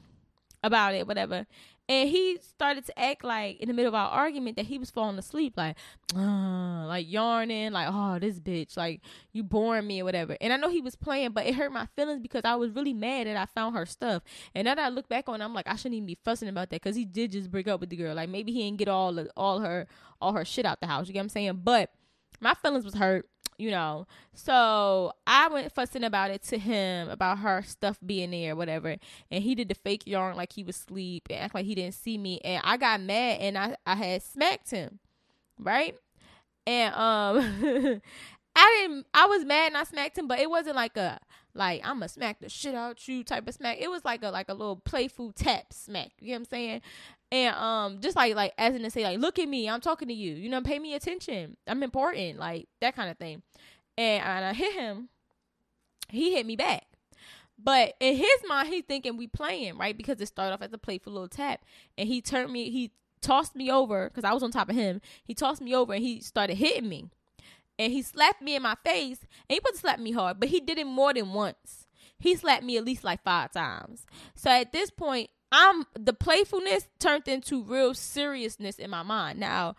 about 0.65 0.95
it, 0.95 1.07
whatever. 1.07 1.47
And 1.91 2.09
he 2.11 2.39
started 2.43 2.85
to 2.87 2.99
act 2.99 3.25
like 3.25 3.61
in 3.61 3.69
the 3.69 3.75
middle 3.75 3.89
of 3.89 3.95
our 3.95 4.11
argument 4.11 4.57
that 4.57 4.67
he 4.67 4.79
was 4.79 4.91
falling 4.91 5.19
asleep, 5.19 5.55
like, 5.57 5.77
uh, 6.15 6.87
like 6.87 7.11
yarning, 7.11 7.73
like, 7.73 7.89
oh, 7.91 8.19
this 8.19 8.39
bitch, 8.39 8.77
like 8.77 9.01
you 9.33 9.43
boring 9.43 9.87
me 9.87 10.03
or 10.03 10.05
whatever. 10.05 10.37
And 10.41 10.53
I 10.53 10.57
know 10.59 10.69
he 10.69 10.83
was 10.83 10.97
playing, 10.97 11.31
but 11.31 11.47
it 11.47 11.55
hurt 11.55 11.73
my 11.73 11.87
feelings 11.97 12.21
because 12.21 12.43
I 12.45 12.57
was 12.57 12.73
really 12.73 12.93
mad 12.93 13.27
that 13.27 13.39
I 13.39 13.47
found 13.47 13.75
her 13.75 13.87
stuff. 13.87 14.23
And 14.55 14.67
now 14.67 14.75
that 14.75 14.85
I 14.85 14.89
look 14.91 15.09
back 15.09 15.31
on, 15.31 15.41
it, 15.41 15.45
I'm 15.45 15.55
like, 15.55 15.67
I 15.67 15.77
shouldn't 15.77 15.95
even 15.95 16.07
be 16.07 16.19
fussing 16.25 16.49
about 16.49 16.69
that 16.71 16.83
because 16.83 16.95
he 16.95 17.07
did 17.07 17.33
just 17.33 17.51
break 17.51 17.69
up 17.69 17.81
with 17.81 17.89
the 17.89 17.97
girl. 17.97 18.15
Like 18.15 18.29
maybe 18.29 18.53
he 18.53 18.65
didn't 18.65 18.79
get 18.79 18.89
all 18.89 19.19
of, 19.19 19.31
all 19.35 19.61
her 19.61 19.87
all 20.21 20.35
her 20.35 20.45
shit 20.45 20.67
out 20.67 20.81
the 20.81 20.87
house. 20.87 21.07
You 21.07 21.15
get 21.15 21.21
what 21.21 21.25
I'm 21.25 21.29
saying? 21.31 21.61
But 21.65 21.91
my 22.41 22.55
feelings 22.55 22.85
was 22.85 22.95
hurt 22.95 23.29
you 23.59 23.71
know. 23.71 24.07
So 24.35 25.13
I 25.27 25.49
went 25.49 25.73
fussing 25.73 26.05
about 26.05 26.31
it 26.31 26.43
to 26.45 26.59
him 26.59 27.11
about 27.11 27.39
her 27.39 27.63
stuff 27.63 27.99
being 28.05 28.31
there, 28.31 28.57
whatever. 28.57 28.97
And 29.31 29.43
he 29.43 29.55
did 29.55 29.69
the 29.69 29.75
fake 29.75 30.05
yarn 30.07 30.37
like 30.37 30.53
he 30.53 30.65
was 30.65 30.77
asleep 30.77 31.27
and 31.29 31.41
act 31.41 31.55
like 31.55 31.67
he 31.67 31.75
didn't 31.75 31.95
see 31.95 32.17
me. 32.17 32.41
And 32.45 32.63
I 32.65 32.77
got 32.77 33.01
mad 33.01 33.41
and 33.41 33.59
I, 33.59 33.77
I 33.85 33.97
had 33.97 34.23
smacked 34.23 34.71
him. 34.71 35.01
Right? 35.59 35.97
And 36.67 36.95
um 36.95 38.01
I 38.57 38.79
didn't. 38.81 39.07
I 39.15 39.27
was 39.27 39.45
mad 39.45 39.69
and 39.69 39.77
I 39.77 39.85
smacked 39.85 40.19
him, 40.19 40.27
but 40.27 40.41
it 40.41 40.51
wasn't 40.51 40.75
like 40.75 40.97
a 40.97 41.21
like 41.55 41.81
I'm 41.85 41.97
gonna 41.97 42.09
smack 42.09 42.41
the 42.41 42.49
shit 42.49 42.75
out 42.75 43.07
you 43.07 43.23
type 43.23 43.47
of 43.47 43.55
smack. 43.55 43.79
It 43.81 43.91
was 43.91 44.05
like 44.05 44.23
a 44.23 44.31
like 44.31 44.49
a 44.49 44.55
little 44.55 44.77
playful 44.77 45.33
tap 45.33 45.73
smack. 45.73 46.11
You 46.21 46.29
know 46.29 46.35
what 46.35 46.39
I'm 46.39 46.45
saying? 46.47 46.81
And 47.31 47.55
um, 47.57 48.01
just 48.01 48.17
like 48.17 48.35
like 48.35 48.55
as 48.57 48.75
in 48.75 48.83
to 48.83 48.91
say 48.91 49.05
like, 49.05 49.19
look 49.19 49.39
at 49.39 49.49
me, 49.49 49.69
I'm 49.69 49.81
talking 49.81 50.09
to 50.09 50.15
you. 50.15 50.35
You 50.35 50.49
know, 50.49 50.63
pay 50.63 50.79
me 50.79 50.95
attention. 50.95 51.57
I'm 51.67 51.83
important, 51.83 52.39
like 52.39 52.69
that 52.81 52.97
kind 52.97 53.11
of 53.11 53.19
thing. 53.19 53.43
And, 53.97 54.23
and 54.23 54.45
I 54.45 54.53
hit 54.53 54.75
him. 54.75 55.09
He 56.09 56.35
hit 56.35 56.47
me 56.47 56.57
back. 56.57 56.85
But 57.63 57.95
in 57.99 58.17
his 58.17 58.41
mind, 58.49 58.69
he 58.69 58.83
thinking 58.83 59.17
we 59.17 59.27
playing, 59.27 59.77
right? 59.77 59.97
Because 59.97 60.21
it 60.21 60.27
started 60.29 60.55
off 60.55 60.63
as 60.63 60.73
a 60.73 60.79
playful 60.79 61.13
little 61.13 61.29
tap. 61.29 61.65
And 61.99 62.09
he 62.09 62.23
turned 62.23 62.53
me, 62.53 62.71
he 62.71 62.93
tossed 63.21 63.57
me 63.57 63.71
over 63.71 64.09
because 64.09 64.25
I 64.25 64.33
was 64.33 64.45
on 64.45 64.53
top 64.53 64.71
of 64.71 64.77
him. 64.77 65.01
He 65.25 65.35
tossed 65.35 65.61
me 65.61 65.75
over 65.75 65.93
and 65.93 66.03
he 66.03 66.21
started 66.21 66.57
hitting 66.57 66.89
me 66.89 67.11
and 67.79 67.93
he 67.93 68.03
slapped 68.03 68.43
me 68.43 68.57
in 68.57 68.63
my 68.63 68.75
face 68.85 69.21
and 69.21 69.55
he 69.55 69.61
wasn't 69.63 69.81
slapping 69.81 70.05
me 70.05 70.13
hard 70.13 70.41
but 70.41 70.49
he 70.49 70.61
did 70.61 70.79
it 70.79 70.87
more 70.87 71.15
than 71.15 71.33
once 71.33 71.87
he 72.19 72.35
slapped 72.35 72.65
me 72.65 72.77
at 72.77 72.85
least 72.85 73.05
like 73.05 73.23
five 73.23 73.53
times 73.53 74.05
so 74.35 74.51
at 74.51 74.73
this 74.73 74.91
point 74.91 75.31
i'm 75.53 75.85
the 75.95 76.13
playfulness 76.13 76.89
turned 76.99 77.29
into 77.29 77.63
real 77.63 77.95
seriousness 77.95 78.79
in 78.79 78.91
my 78.91 79.03
mind 79.03 79.39
now 79.39 79.75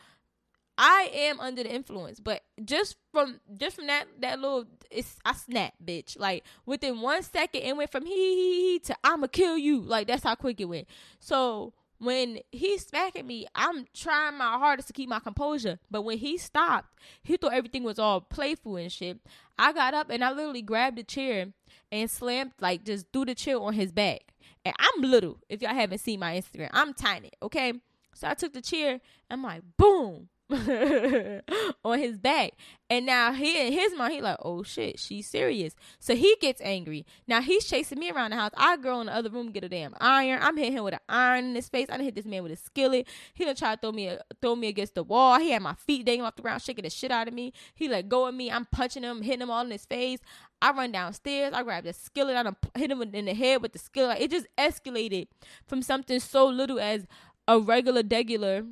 I 0.82 1.10
am 1.14 1.42
under 1.42 1.62
the 1.62 1.70
influence, 1.70 2.22
but 2.22 2.42
just 2.64 2.96
from 3.12 3.42
just 3.58 3.76
from 3.76 3.88
that 3.88 4.06
that 4.22 4.40
little, 4.40 4.64
it's 4.90 5.18
I 5.26 5.34
snap, 5.34 5.74
bitch. 5.84 6.18
Like 6.18 6.46
within 6.66 7.02
one 7.02 7.22
second, 7.22 7.64
it 7.64 7.76
went 7.76 7.92
from 7.92 8.06
he 8.06 8.14
he 8.16 8.72
he 8.72 8.80
to 8.86 8.96
I'ma 9.04 9.28
kill 9.28 9.58
you. 9.58 9.82
Like 9.82 10.08
that's 10.08 10.24
how 10.24 10.36
quick 10.36 10.62
it 10.62 10.70
went. 10.70 10.88
So 11.20 11.74
when 12.00 12.40
he's 12.52 12.88
smacking 12.88 13.28
me, 13.28 13.46
I'm 13.54 13.86
trying 13.94 14.38
my 14.38 14.58
hardest 14.58 14.88
to 14.88 14.94
keep 14.94 15.10
my 15.10 15.20
composure. 15.20 15.80
But 15.92 16.04
when 16.04 16.18
he 16.18 16.38
stopped, 16.38 16.98
he 17.24 17.36
thought 17.38 17.54
everything 17.54 17.84
was 17.84 18.00
all 18.00 18.22
playful 18.22 18.78
and 18.78 18.92
shit. 18.92 19.20
I 19.58 19.74
got 19.74 19.94
up 19.94 20.10
and 20.10 20.24
I 20.24 20.32
literally 20.32 20.62
grabbed 20.62 20.98
the 20.98 21.04
chair 21.04 21.48
and 21.92 22.10
slammed, 22.10 22.54
like, 22.62 22.86
just 22.86 23.08
threw 23.12 23.26
the 23.26 23.36
chair 23.36 23.60
on 23.60 23.74
his 23.74 23.92
back. 23.92 24.22
And 24.70 24.76
I'm 24.80 25.10
little, 25.10 25.40
if 25.50 25.62
y'all 25.64 25.74
haven't 25.74 25.98
seen 25.98 26.20
my 26.20 26.36
Instagram. 26.36 26.70
I'm 26.74 26.94
tiny, 26.94 27.32
okay? 27.42 27.74
So 28.14 28.28
I 28.28 28.36
took 28.36 28.54
the 28.54 28.62
chair, 28.62 29.00
I'm 29.32 29.44
like, 29.44 29.64
boom. 29.78 30.30
on 31.86 32.00
his 32.00 32.18
back. 32.18 32.54
And 32.90 33.06
now 33.06 33.34
he 33.34 33.68
in 33.68 33.72
his 33.72 33.96
mind, 33.96 34.14
he 34.14 34.22
like, 34.22 34.38
oh 34.42 34.64
shit, 34.64 35.00
she's 35.00 35.28
serious. 35.28 35.76
So 36.00 36.16
he 36.16 36.36
gets 36.42 36.60
angry. 36.62 37.06
Now 37.28 37.42
he's 37.42 37.66
chasing 37.66 38.00
me 38.00 38.10
around 38.10 38.32
the 38.32 38.38
house. 38.38 38.50
I 38.58 38.76
girl 38.78 39.00
in 39.00 39.06
the 39.08 39.14
other 39.14 39.30
room 39.30 39.52
get 39.52 39.64
a 39.64 39.70
damn 39.70 39.94
iron. 40.02 40.40
I'm 40.42 40.58
hitting 40.58 40.74
him 40.74 40.84
with 40.86 40.96
an 40.96 41.02
iron 41.08 41.46
in 41.46 41.56
his 41.56 41.70
face. 41.70 41.86
I 41.90 41.98
done 41.98 42.06
hit 42.06 42.16
this 42.16 42.26
man 42.26 42.42
with 42.42 42.52
a 42.52 42.56
skillet. 42.56 43.08
He 43.36 43.46
done 43.46 43.56
try 43.56 43.76
to 43.76 43.82
throw 43.82 43.92
me 43.92 44.08
a, 44.08 44.22
throw 44.42 44.56
me 44.56 44.70
against 44.70 44.96
the 44.96 45.04
wall. 45.04 45.40
He 45.40 45.52
had 45.52 45.62
my 45.62 45.76
feet 45.76 46.04
dangling 46.04 46.26
off 46.26 46.36
the 46.36 46.42
ground, 46.42 46.64
shaking 46.64 46.84
the 46.84 46.90
shit 46.90 47.12
out 47.12 47.28
of 47.28 47.34
me. 47.36 47.54
He 47.76 47.88
let 47.88 48.10
go 48.10 48.26
of 48.26 48.34
me. 48.34 48.50
I'm 48.50 48.66
punching 48.66 49.04
him, 49.04 49.22
hitting 49.22 49.42
him 49.42 49.52
all 49.52 49.64
in 49.64 49.70
his 49.70 49.86
face. 49.86 50.20
I 50.60 50.72
run 50.72 50.92
downstairs. 50.92 51.54
I 51.54 51.62
grab 51.62 51.84
the 51.84 51.94
skillet. 51.94 52.36
I 52.36 52.80
hit 52.80 52.90
him 52.90 53.04
in 53.04 53.26
the 53.26 53.36
head 53.36 53.62
with 53.62 53.74
the 53.74 53.80
skillet. 53.80 54.20
It 54.20 54.32
just 54.32 54.48
escalated 54.58 55.28
from 55.68 55.84
something 55.84 56.20
so 56.20 56.48
little 56.48 56.80
as 56.80 57.06
a 57.48 57.60
regular, 57.60 58.02
degular 58.02 58.66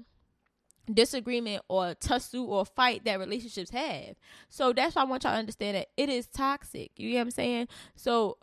disagreement 0.93 1.63
or 1.67 1.93
tussle 1.95 2.51
or 2.51 2.65
fight 2.65 3.03
that 3.05 3.19
relationships 3.19 3.71
have. 3.71 4.15
So 4.49 4.73
that's 4.73 4.95
why 4.95 5.01
I 5.01 5.05
want 5.05 5.23
y'all 5.23 5.33
to 5.33 5.39
understand 5.39 5.75
that 5.75 5.87
it 5.97 6.09
is 6.09 6.27
toxic. 6.27 6.91
You 6.95 7.11
know 7.11 7.15
what 7.15 7.21
I'm 7.21 7.31
saying? 7.31 7.67
So 7.95 8.37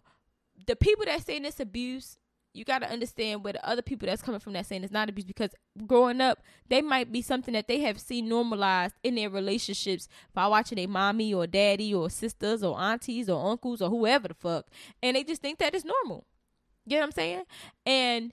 the 0.66 0.76
people 0.76 1.04
that 1.06 1.24
saying 1.24 1.42
this 1.42 1.60
abuse, 1.60 2.18
you 2.52 2.64
got 2.64 2.80
to 2.80 2.90
understand 2.90 3.42
where 3.42 3.54
the 3.54 3.68
other 3.68 3.82
people 3.82 4.06
that's 4.06 4.22
coming 4.22 4.40
from 4.40 4.52
that 4.52 4.66
saying 4.66 4.84
it's 4.84 4.92
not 4.92 5.08
abuse 5.08 5.24
because 5.24 5.50
growing 5.86 6.20
up, 6.20 6.42
they 6.68 6.82
might 6.82 7.10
be 7.10 7.20
something 7.20 7.54
that 7.54 7.66
they 7.66 7.80
have 7.80 7.98
seen 7.98 8.28
normalized 8.28 8.94
in 9.02 9.16
their 9.16 9.30
relationships 9.30 10.08
by 10.34 10.46
watching 10.46 10.78
a 10.78 10.86
mommy 10.86 11.34
or 11.34 11.46
daddy 11.46 11.92
or 11.92 12.08
sisters 12.08 12.62
or 12.62 12.78
aunties 12.78 13.28
or 13.28 13.50
uncles 13.50 13.82
or 13.82 13.90
whoever 13.90 14.28
the 14.28 14.34
fuck. 14.34 14.66
And 15.02 15.16
they 15.16 15.24
just 15.24 15.42
think 15.42 15.58
that 15.58 15.74
it's 15.74 15.84
normal. 15.84 16.26
You 16.86 16.96
know 16.96 17.00
what 17.00 17.06
I'm 17.06 17.12
saying? 17.12 17.42
And 17.86 18.32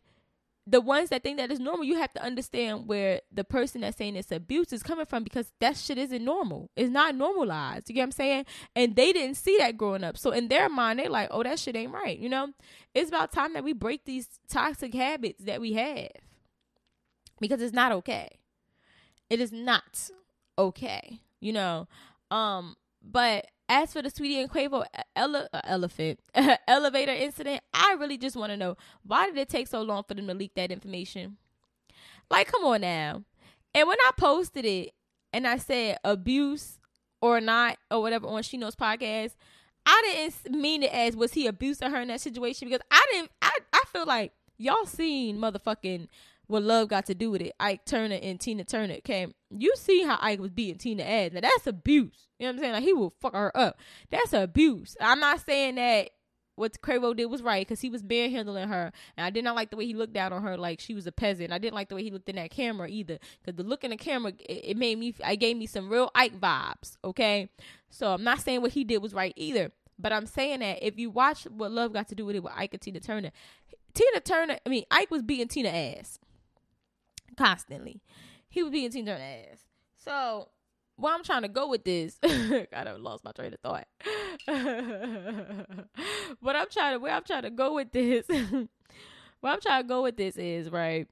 the 0.71 0.79
ones 0.79 1.09
that 1.09 1.21
think 1.21 1.37
that 1.37 1.51
is 1.51 1.59
normal, 1.59 1.83
you 1.83 1.97
have 1.97 2.13
to 2.13 2.23
understand 2.23 2.87
where 2.87 3.19
the 3.29 3.43
person 3.43 3.81
that's 3.81 3.97
saying 3.97 4.15
it's 4.15 4.31
abuse 4.31 4.71
is 4.71 4.81
coming 4.81 5.05
from 5.05 5.21
because 5.21 5.51
that 5.59 5.75
shit 5.75 5.97
isn't 5.97 6.23
normal. 6.23 6.71
It's 6.77 6.89
not 6.89 7.13
normalized. 7.13 7.89
You 7.89 7.95
get 7.95 8.01
what 8.01 8.05
I'm 8.05 8.11
saying? 8.13 8.45
And 8.73 8.95
they 8.95 9.11
didn't 9.11 9.35
see 9.35 9.57
that 9.57 9.75
growing 9.75 10.05
up. 10.05 10.17
So 10.17 10.31
in 10.31 10.47
their 10.47 10.69
mind, 10.69 10.99
they're 10.99 11.09
like, 11.09 11.27
oh, 11.29 11.43
that 11.43 11.59
shit 11.59 11.75
ain't 11.75 11.91
right. 11.91 12.17
You 12.17 12.29
know? 12.29 12.53
It's 12.95 13.09
about 13.09 13.33
time 13.33 13.51
that 13.53 13.65
we 13.65 13.73
break 13.73 14.05
these 14.05 14.29
toxic 14.47 14.93
habits 14.93 15.43
that 15.43 15.59
we 15.59 15.73
have. 15.73 16.07
Because 17.41 17.61
it's 17.61 17.73
not 17.73 17.91
okay. 17.91 18.39
It 19.29 19.41
is 19.41 19.51
not 19.51 20.09
okay. 20.57 21.19
You 21.41 21.51
know? 21.51 21.89
Um, 22.29 22.77
but 23.03 23.47
as 23.71 23.93
for 23.93 24.01
the 24.01 24.09
Saweetie 24.11 24.41
and 24.41 24.51
Quavo 24.51 24.83
ele- 25.15 25.47
uh, 25.53 25.61
elephant 25.63 26.19
elevator 26.67 27.13
incident, 27.13 27.61
I 27.73 27.95
really 27.97 28.17
just 28.17 28.35
want 28.35 28.51
to 28.51 28.57
know 28.57 28.75
why 29.03 29.27
did 29.27 29.37
it 29.37 29.47
take 29.47 29.67
so 29.67 29.81
long 29.81 30.03
for 30.05 30.13
them 30.13 30.27
to 30.27 30.33
leak 30.33 30.51
that 30.55 30.71
information? 30.71 31.37
Like, 32.29 32.51
come 32.51 32.65
on 32.65 32.81
now. 32.81 33.23
And 33.73 33.87
when 33.87 33.97
I 34.01 34.11
posted 34.17 34.65
it 34.65 34.91
and 35.31 35.47
I 35.47 35.57
said 35.57 35.99
abuse 36.03 36.79
or 37.21 37.39
not 37.39 37.77
or 37.89 38.01
whatever 38.01 38.27
on 38.27 38.43
She 38.43 38.57
Knows 38.57 38.75
podcast, 38.75 39.35
I 39.85 40.29
didn't 40.43 40.61
mean 40.61 40.83
it 40.83 40.91
as 40.91 41.15
was 41.15 41.31
he 41.31 41.47
abusing 41.47 41.89
her 41.91 42.01
in 42.01 42.09
that 42.09 42.19
situation 42.19 42.67
because 42.67 42.85
I 42.91 43.05
didn't. 43.11 43.31
I 43.41 43.57
I 43.71 43.83
feel 43.87 44.05
like 44.05 44.33
y'all 44.57 44.85
seen 44.85 45.37
motherfucking 45.37 46.07
what 46.47 46.63
love 46.63 46.89
got 46.89 47.05
to 47.05 47.15
do 47.15 47.31
with 47.31 47.41
it. 47.41 47.53
Ike 47.59 47.85
Turner 47.85 48.19
and 48.21 48.39
Tina 48.39 48.63
Turner 48.63 48.97
came. 49.03 49.33
You 49.49 49.73
see 49.77 50.03
how 50.03 50.17
Ike 50.21 50.39
was 50.39 50.51
beating 50.51 50.77
Tina 50.77 51.03
ass. 51.03 51.31
Now 51.33 51.41
that's 51.41 51.67
abuse. 51.67 52.27
You 52.39 52.45
know 52.45 52.51
what 52.51 52.55
I'm 52.55 52.59
saying? 52.59 52.73
Like 52.73 52.83
he 52.83 52.93
will 52.93 53.13
fuck 53.21 53.33
her 53.33 53.55
up. 53.55 53.79
That's 54.09 54.33
abuse. 54.33 54.97
I'm 54.99 55.19
not 55.19 55.45
saying 55.45 55.75
that 55.75 56.09
what 56.55 56.81
Quavo 56.81 57.15
did 57.15 57.25
was 57.25 57.41
right 57.41 57.65
because 57.65 57.81
he 57.81 57.89
was 57.89 58.03
bare 58.03 58.29
handling 58.29 58.67
her, 58.67 58.91
and 59.17 59.25
I 59.25 59.29
did 59.29 59.43
not 59.43 59.55
like 59.55 59.71
the 59.71 59.77
way 59.77 59.85
he 59.85 59.93
looked 59.93 60.13
down 60.13 60.33
on 60.33 60.43
her 60.43 60.57
like 60.57 60.79
she 60.79 60.93
was 60.93 61.07
a 61.07 61.11
peasant. 61.11 61.51
I 61.51 61.57
didn't 61.57 61.73
like 61.73 61.89
the 61.89 61.95
way 61.95 62.03
he 62.03 62.11
looked 62.11 62.29
in 62.29 62.35
that 62.35 62.51
camera 62.51 62.87
either 62.89 63.17
because 63.41 63.57
the 63.57 63.63
look 63.63 63.83
in 63.83 63.91
the 63.91 63.97
camera 63.97 64.33
it, 64.47 64.61
it 64.63 64.77
made 64.77 64.99
me. 64.99 65.15
I 65.23 65.35
gave 65.35 65.57
me 65.57 65.65
some 65.65 65.89
real 65.89 66.11
Ike 66.13 66.39
vibes. 66.39 66.97
Okay, 67.03 67.49
so 67.89 68.13
I'm 68.13 68.23
not 68.23 68.41
saying 68.41 68.61
what 68.61 68.73
he 68.73 68.83
did 68.83 68.99
was 68.99 69.13
right 69.13 69.33
either. 69.35 69.71
But 69.97 70.13
I'm 70.13 70.25
saying 70.25 70.61
that 70.61 70.85
if 70.85 70.97
you 70.97 71.11
watch 71.11 71.43
what 71.43 71.71
Love 71.71 71.93
got 71.93 72.07
to 72.07 72.15
do 72.15 72.25
with 72.25 72.35
it 72.35 72.41
with 72.41 72.53
Ike 72.55 72.73
and 72.73 72.81
Tina 72.81 72.99
Turner, 72.99 73.31
Tina 73.93 74.19
Turner, 74.19 74.57
I 74.65 74.69
mean 74.69 74.83
Ike 74.89 75.11
was 75.11 75.21
beating 75.21 75.47
Tina 75.47 75.69
ass 75.69 76.19
constantly. 77.37 78.01
He 78.49 78.63
was 78.63 78.71
being 78.71 78.91
Tina 78.91 79.13
Turner 79.13 79.23
ass. 79.51 79.63
So 79.97 80.49
where 80.95 81.13
I'm 81.13 81.23
trying 81.23 81.43
to 81.43 81.47
go 81.47 81.67
with 81.67 81.83
this, 81.83 82.17
God, 82.23 82.67
I 82.73 82.93
lost 82.93 83.23
my 83.23 83.31
train 83.31 83.53
of 83.53 83.59
thought. 83.59 83.87
but 86.41 86.55
I'm 86.55 86.67
trying 86.69 86.93
to 86.93 86.99
where 86.99 87.13
I'm 87.13 87.23
trying 87.23 87.43
to 87.43 87.49
go 87.49 87.73
with 87.75 87.91
this. 87.91 88.27
where 88.29 89.53
I'm 89.53 89.61
trying 89.61 89.83
to 89.83 89.87
go 89.87 90.03
with 90.03 90.17
this 90.17 90.37
is 90.37 90.69
right. 90.69 91.07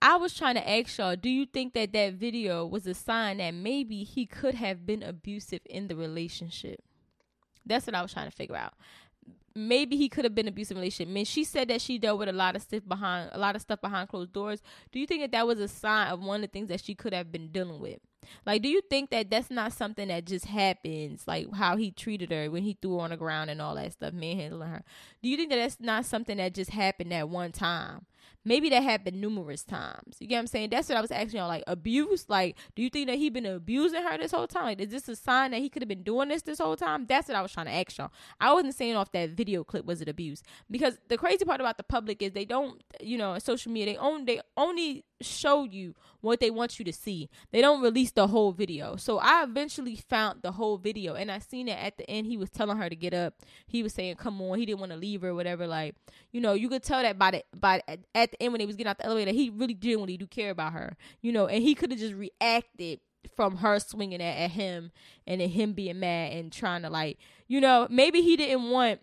I 0.00 0.16
was 0.16 0.34
trying 0.34 0.56
to 0.56 0.70
ask 0.70 0.98
y'all, 0.98 1.16
do 1.16 1.30
you 1.30 1.46
think 1.46 1.72
that 1.74 1.94
that 1.94 2.14
video 2.14 2.66
was 2.66 2.86
a 2.86 2.92
sign 2.92 3.38
that 3.38 3.54
maybe 3.54 4.04
he 4.04 4.26
could 4.26 4.54
have 4.54 4.84
been 4.84 5.02
abusive 5.02 5.60
in 5.64 5.88
the 5.88 5.96
relationship? 5.96 6.80
That's 7.64 7.86
what 7.86 7.94
I 7.94 8.02
was 8.02 8.12
trying 8.12 8.30
to 8.30 8.36
figure 8.36 8.56
out 8.56 8.74
maybe 9.54 9.96
he 9.96 10.08
could 10.08 10.24
have 10.24 10.34
been 10.34 10.48
abusive 10.48 10.76
relationship. 10.76 11.10
I 11.10 11.14
mean, 11.14 11.24
she 11.24 11.44
said 11.44 11.68
that 11.68 11.80
she 11.80 11.98
dealt 11.98 12.18
with 12.18 12.28
a 12.28 12.32
lot 12.32 12.56
of 12.56 12.62
stuff 12.62 12.82
behind 12.86 13.30
a 13.32 13.38
lot 13.38 13.54
of 13.56 13.62
stuff 13.62 13.80
behind 13.80 14.08
closed 14.08 14.32
doors. 14.32 14.62
Do 14.92 14.98
you 14.98 15.06
think 15.06 15.22
that 15.22 15.32
that 15.32 15.46
was 15.46 15.60
a 15.60 15.68
sign 15.68 16.08
of 16.08 16.20
one 16.20 16.36
of 16.36 16.42
the 16.42 16.52
things 16.52 16.68
that 16.68 16.82
she 16.82 16.94
could 16.94 17.12
have 17.12 17.30
been 17.30 17.48
dealing 17.48 17.80
with? 17.80 18.00
Like, 18.46 18.62
do 18.62 18.68
you 18.68 18.80
think 18.80 19.10
that 19.10 19.30
that's 19.30 19.50
not 19.50 19.72
something 19.72 20.08
that 20.08 20.24
just 20.24 20.46
happens? 20.46 21.24
Like 21.26 21.52
how 21.54 21.76
he 21.76 21.90
treated 21.90 22.30
her 22.30 22.50
when 22.50 22.62
he 22.62 22.76
threw 22.80 22.96
her 22.96 23.02
on 23.02 23.10
the 23.10 23.16
ground 23.16 23.50
and 23.50 23.60
all 23.60 23.74
that 23.74 23.92
stuff, 23.92 24.12
manhandling 24.12 24.68
her. 24.68 24.82
Do 25.22 25.28
you 25.28 25.36
think 25.36 25.50
that 25.50 25.56
that's 25.56 25.80
not 25.80 26.06
something 26.06 26.38
that 26.38 26.54
just 26.54 26.70
happened 26.70 27.12
at 27.12 27.28
one 27.28 27.52
time? 27.52 28.06
Maybe 28.44 28.68
that 28.70 28.82
happened 28.82 29.20
numerous 29.20 29.64
times. 29.64 30.16
You 30.18 30.26
get 30.26 30.36
what 30.36 30.40
I'm 30.40 30.46
saying? 30.48 30.70
That's 30.70 30.88
what 30.88 30.98
I 30.98 31.00
was 31.00 31.10
asking 31.10 31.38
y'all. 31.38 31.48
Like 31.48 31.64
abuse. 31.66 32.26
Like, 32.28 32.56
do 32.74 32.82
you 32.82 32.90
think 32.90 33.08
that 33.08 33.16
he 33.16 33.30
been 33.30 33.46
abusing 33.46 34.02
her 34.02 34.18
this 34.18 34.32
whole 34.32 34.46
time? 34.46 34.64
Like, 34.64 34.80
is 34.80 34.88
this 34.88 35.08
a 35.08 35.16
sign 35.16 35.52
that 35.52 35.60
he 35.60 35.68
could 35.68 35.82
have 35.82 35.88
been 35.88 36.02
doing 36.02 36.28
this 36.28 36.42
this 36.42 36.58
whole 36.58 36.76
time? 36.76 37.06
That's 37.06 37.28
what 37.28 37.36
I 37.36 37.42
was 37.42 37.52
trying 37.52 37.66
to 37.66 37.72
ask 37.72 37.96
y'all. 37.96 38.12
I 38.40 38.52
wasn't 38.52 38.74
saying 38.74 38.96
off 38.96 39.12
that 39.12 39.30
video 39.30 39.64
clip 39.64 39.84
was 39.84 40.00
it 40.00 40.08
abuse 40.08 40.42
because 40.70 40.98
the 41.08 41.16
crazy 41.16 41.44
part 41.44 41.60
about 41.60 41.76
the 41.76 41.84
public 41.84 42.22
is 42.22 42.32
they 42.32 42.44
don't, 42.44 42.82
you 43.00 43.18
know, 43.18 43.38
social 43.38 43.72
media 43.72 43.84
they 43.94 43.96
own 43.98 44.24
they 44.24 44.40
only 44.56 45.04
show 45.20 45.64
you 45.64 45.94
what 46.20 46.40
they 46.40 46.50
want 46.50 46.78
you 46.78 46.84
to 46.84 46.92
see. 46.92 47.28
They 47.52 47.60
don't 47.60 47.82
release 47.82 48.10
the 48.10 48.28
whole 48.28 48.52
video. 48.52 48.96
So 48.96 49.18
I 49.18 49.42
eventually 49.42 49.96
found 49.96 50.42
the 50.42 50.52
whole 50.52 50.78
video 50.78 51.14
and 51.14 51.30
I 51.30 51.38
seen 51.38 51.68
it 51.68 51.78
at 51.78 51.98
the 51.98 52.08
end. 52.08 52.26
He 52.26 52.36
was 52.36 52.50
telling 52.50 52.78
her 52.78 52.88
to 52.88 52.96
get 52.96 53.14
up. 53.14 53.34
He 53.66 53.82
was 53.82 53.92
saying, 53.92 54.16
"Come 54.16 54.40
on." 54.40 54.58
He 54.58 54.66
didn't 54.66 54.80
want 54.80 54.92
to 54.92 54.98
leave 54.98 55.22
her, 55.22 55.34
whatever. 55.34 55.66
Like, 55.66 55.94
you 56.32 56.40
know, 56.40 56.54
you 56.54 56.68
could 56.68 56.82
tell 56.82 57.02
that 57.02 57.18
by 57.18 57.30
the 57.30 57.44
by 57.56 57.82
at 58.14 58.30
the 58.30 58.42
end 58.42 58.52
when 58.52 58.60
he 58.60 58.66
was 58.66 58.76
getting 58.76 58.90
out 58.90 58.98
the 58.98 59.06
elevator, 59.06 59.32
he 59.32 59.50
really 59.50 59.74
did 59.74 59.82
genuinely 59.82 60.16
do 60.16 60.26
care 60.26 60.50
about 60.50 60.72
her. 60.72 60.96
You 61.20 61.32
know, 61.32 61.46
and 61.46 61.62
he 61.62 61.74
could 61.74 61.90
have 61.90 62.00
just 62.00 62.14
reacted 62.14 63.00
from 63.34 63.56
her 63.56 63.78
swinging 63.78 64.20
at, 64.20 64.36
at 64.36 64.50
him 64.50 64.92
and 65.26 65.40
then 65.40 65.48
him 65.48 65.72
being 65.72 66.00
mad 66.00 66.32
and 66.32 66.52
trying 66.52 66.82
to 66.82 66.90
like, 66.90 67.18
you 67.48 67.60
know, 67.60 67.86
maybe 67.90 68.20
he 68.20 68.36
didn't 68.36 68.70
want 68.70 69.00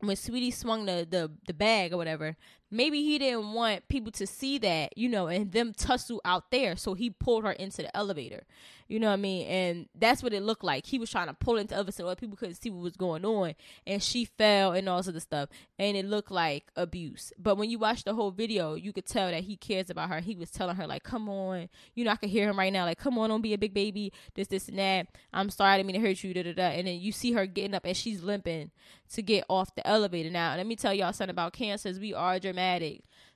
when 0.00 0.16
Saweetie 0.16 0.54
swung 0.54 0.86
the, 0.86 1.06
the 1.08 1.30
the 1.46 1.54
bag 1.54 1.92
or 1.92 1.96
whatever, 1.96 2.36
maybe 2.70 3.02
he 3.02 3.18
didn't 3.18 3.52
want 3.52 3.88
people 3.88 4.12
to 4.12 4.26
see 4.26 4.58
that, 4.58 4.96
you 4.96 5.08
know, 5.08 5.26
and 5.26 5.52
them 5.52 5.72
tussle 5.74 6.20
out 6.24 6.50
there. 6.50 6.76
So 6.76 6.94
he 6.94 7.10
pulled 7.10 7.44
her 7.44 7.52
into 7.52 7.82
the 7.82 7.96
elevator. 7.96 8.44
You 8.88 8.98
know 8.98 9.06
what 9.06 9.14
I 9.14 9.16
mean? 9.18 9.46
And 9.46 9.88
that's 9.94 10.20
what 10.20 10.32
it 10.32 10.42
looked 10.42 10.64
like. 10.64 10.84
He 10.84 10.98
was 10.98 11.10
trying 11.10 11.28
to 11.28 11.32
pull 11.32 11.58
into 11.58 11.76
other 11.76 11.92
so 11.92 12.06
other 12.06 12.16
people 12.16 12.36
couldn't 12.36 12.56
see 12.56 12.70
what 12.70 12.82
was 12.82 12.96
going 12.96 13.24
on. 13.24 13.54
And 13.86 14.02
she 14.02 14.24
fell 14.24 14.72
and 14.72 14.88
all 14.88 15.00
sort 15.04 15.14
of 15.14 15.22
stuff. 15.22 15.48
And 15.78 15.96
it 15.96 16.04
looked 16.04 16.32
like 16.32 16.72
abuse. 16.74 17.32
But 17.38 17.56
when 17.56 17.70
you 17.70 17.78
watch 17.78 18.02
the 18.02 18.14
whole 18.14 18.32
video, 18.32 18.74
you 18.74 18.92
could 18.92 19.06
tell 19.06 19.30
that 19.30 19.44
he 19.44 19.56
cares 19.56 19.90
about 19.90 20.08
her. 20.08 20.18
He 20.18 20.34
was 20.34 20.50
telling 20.50 20.74
her, 20.74 20.88
like, 20.88 21.04
come 21.04 21.28
on. 21.28 21.68
You 21.94 22.04
know, 22.04 22.10
I 22.10 22.16
could 22.16 22.30
hear 22.30 22.48
him 22.48 22.58
right 22.58 22.72
now, 22.72 22.84
like, 22.84 22.98
come 22.98 23.16
on, 23.16 23.28
don't 23.28 23.42
be 23.42 23.54
a 23.54 23.58
big 23.58 23.74
baby. 23.74 24.12
This, 24.34 24.48
this, 24.48 24.68
and 24.68 24.80
that. 24.80 25.06
I'm 25.32 25.50
sorry, 25.50 25.74
I 25.74 25.76
didn't 25.76 25.86
mean 25.86 26.02
to 26.02 26.08
hurt 26.08 26.24
you. 26.24 26.34
Da, 26.34 26.42
da, 26.42 26.52
da. 26.52 26.70
And 26.70 26.88
then 26.88 27.00
you 27.00 27.12
see 27.12 27.30
her 27.32 27.46
getting 27.46 27.74
up 27.74 27.84
and 27.84 27.96
she's 27.96 28.24
limping 28.24 28.72
to 29.12 29.22
get 29.22 29.44
off 29.48 29.72
the 29.76 29.86
elevator. 29.86 30.30
Now, 30.30 30.56
let 30.56 30.66
me 30.66 30.74
tell 30.74 30.92
y'all 30.92 31.12
something 31.12 31.30
about 31.30 31.52
cancers. 31.52 32.00
We 32.00 32.12
are 32.12 32.40
dramatic. 32.40 32.59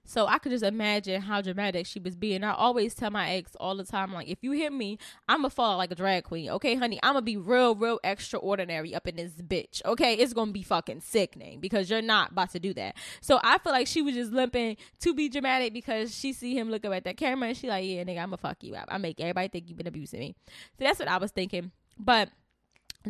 So 0.07 0.27
I 0.27 0.39
could 0.39 0.53
just 0.53 0.65
imagine 0.65 1.23
how 1.23 1.41
dramatic 1.41 1.87
she 1.87 1.99
was 1.99 2.15
being. 2.15 2.45
I 2.45 2.53
always 2.53 2.95
tell 2.95 3.11
my 3.11 3.31
ex 3.31 3.57
all 3.59 3.75
the 3.75 3.85
time, 3.85 4.13
like, 4.13 4.29
if 4.29 4.39
you 4.43 4.53
hit 4.53 4.73
me, 4.73 4.99
I'ma 5.29 5.49
fall 5.49 5.79
like 5.79 5.91
a 5.91 5.95
drag 5.95 6.25
queen. 6.25 6.51
Okay, 6.51 6.75
honey, 6.75 7.01
I'ma 7.03 7.23
be 7.23 7.39
real, 7.39 7.75
real 7.75 8.01
extraordinary 8.05 8.95
up 8.95 9.09
in 9.09 9.17
this 9.17 9.33
bitch. 9.33 9.83
Okay, 9.87 10.15
it's 10.15 10.35
gonna 10.35 10.53
be 10.53 10.63
fucking 10.63 11.01
sickening 11.01 11.59
because 11.59 11.89
you're 11.89 12.03
not 12.03 12.33
about 12.33 12.51
to 12.51 12.61
do 12.61 12.75
that. 12.75 12.97
So 13.23 13.41
I 13.43 13.57
feel 13.59 13.73
like 13.73 13.87
she 13.87 14.03
was 14.03 14.15
just 14.15 14.31
limping 14.31 14.77
to 15.01 15.15
be 15.15 15.31
dramatic 15.31 15.73
because 15.73 16.15
she 16.15 16.35
see 16.35 16.57
him 16.57 16.71
look 16.71 16.85
up 16.85 16.93
at 16.93 17.05
that 17.05 17.17
camera 17.17 17.49
and 17.49 17.57
she 17.57 17.69
like, 17.69 17.87
yeah, 17.87 18.05
nigga, 18.05 18.23
I'ma 18.23 18.37
fuck 18.37 18.63
you 18.63 18.75
up. 18.75 18.89
I 18.89 18.99
make 18.99 19.21
everybody 19.21 19.49
think 19.49 19.69
you've 19.69 19.79
been 19.79 19.87
abusing 19.87 20.21
me. 20.21 20.35
So 20.79 20.85
that's 20.85 20.99
what 20.99 21.09
I 21.09 21.17
was 21.17 21.31
thinking. 21.31 21.73
But 21.99 22.29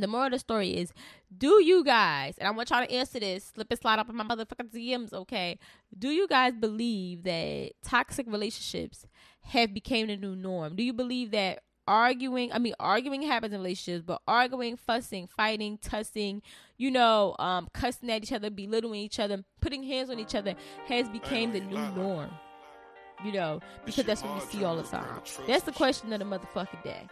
the 0.00 0.06
moral 0.06 0.26
of 0.26 0.32
the 0.32 0.38
story 0.38 0.70
is 0.70 0.92
do 1.36 1.62
you 1.62 1.84
guys 1.84 2.34
and 2.38 2.48
i 2.48 2.50
want 2.50 2.70
y'all 2.70 2.84
to 2.84 2.92
answer 2.92 3.20
this 3.20 3.52
slip 3.54 3.66
and 3.70 3.80
slide 3.80 3.98
up 3.98 4.08
in 4.08 4.16
my 4.16 4.24
motherfucking 4.24 4.70
dms 4.72 5.12
okay 5.12 5.58
do 5.96 6.08
you 6.08 6.26
guys 6.28 6.52
believe 6.54 7.22
that 7.22 7.70
toxic 7.82 8.26
relationships 8.28 9.06
have 9.42 9.72
become 9.72 10.06
the 10.06 10.16
new 10.16 10.34
norm 10.34 10.74
do 10.76 10.82
you 10.82 10.92
believe 10.92 11.30
that 11.30 11.60
arguing 11.86 12.50
i 12.52 12.58
mean 12.58 12.74
arguing 12.80 13.22
happens 13.22 13.52
in 13.52 13.60
relationships 13.60 14.02
but 14.06 14.20
arguing 14.26 14.76
fussing 14.76 15.26
fighting 15.26 15.78
tussing 15.78 16.40
you 16.78 16.90
know 16.90 17.36
um 17.38 17.68
cussing 17.74 18.10
at 18.10 18.22
each 18.22 18.32
other 18.32 18.48
belittling 18.48 19.00
each 19.00 19.20
other 19.20 19.44
putting 19.60 19.82
hands 19.82 20.08
on 20.08 20.18
each 20.18 20.34
other 20.34 20.54
has 20.86 21.08
become 21.10 21.52
the 21.52 21.60
new 21.60 21.78
norm 21.94 22.30
you 23.24 23.32
know, 23.32 23.60
because 23.84 24.04
that's 24.04 24.22
what 24.22 24.34
we 24.34 24.40
see 24.50 24.64
all 24.64 24.76
the 24.76 24.82
time. 24.82 25.20
That's 25.46 25.64
the 25.64 25.72
question 25.72 26.12
of 26.12 26.18
the 26.18 26.24
motherfucking 26.24 26.82
day. 26.82 27.08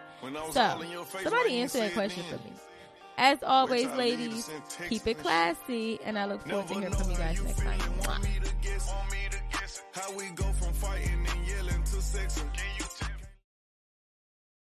So, 0.53 0.81
somebody 1.23 1.57
answer 1.59 1.79
that 1.79 1.95
question 1.95 2.25
for 2.25 2.37
me. 2.37 2.53
As 3.19 3.42
always, 3.42 3.87
ladies, 3.92 4.50
keep 4.88 5.07
it 5.07 5.19
classy, 5.19 6.00
and 6.04 6.19
I 6.19 6.26
look 6.26 6.47
forward 6.49 6.69
to 6.69 6.75
hearing 6.75 6.95
from 6.95 7.11
you 7.11 7.16
guys 7.16 7.42
next 7.42 7.59
time. 7.59 7.81
How 9.92 10.12
we 10.16 10.28
go 10.31 10.45
from 10.45 10.73
fighting 10.73 11.26
and 11.28 11.47
yelling 11.47 11.83
to 11.85 12.02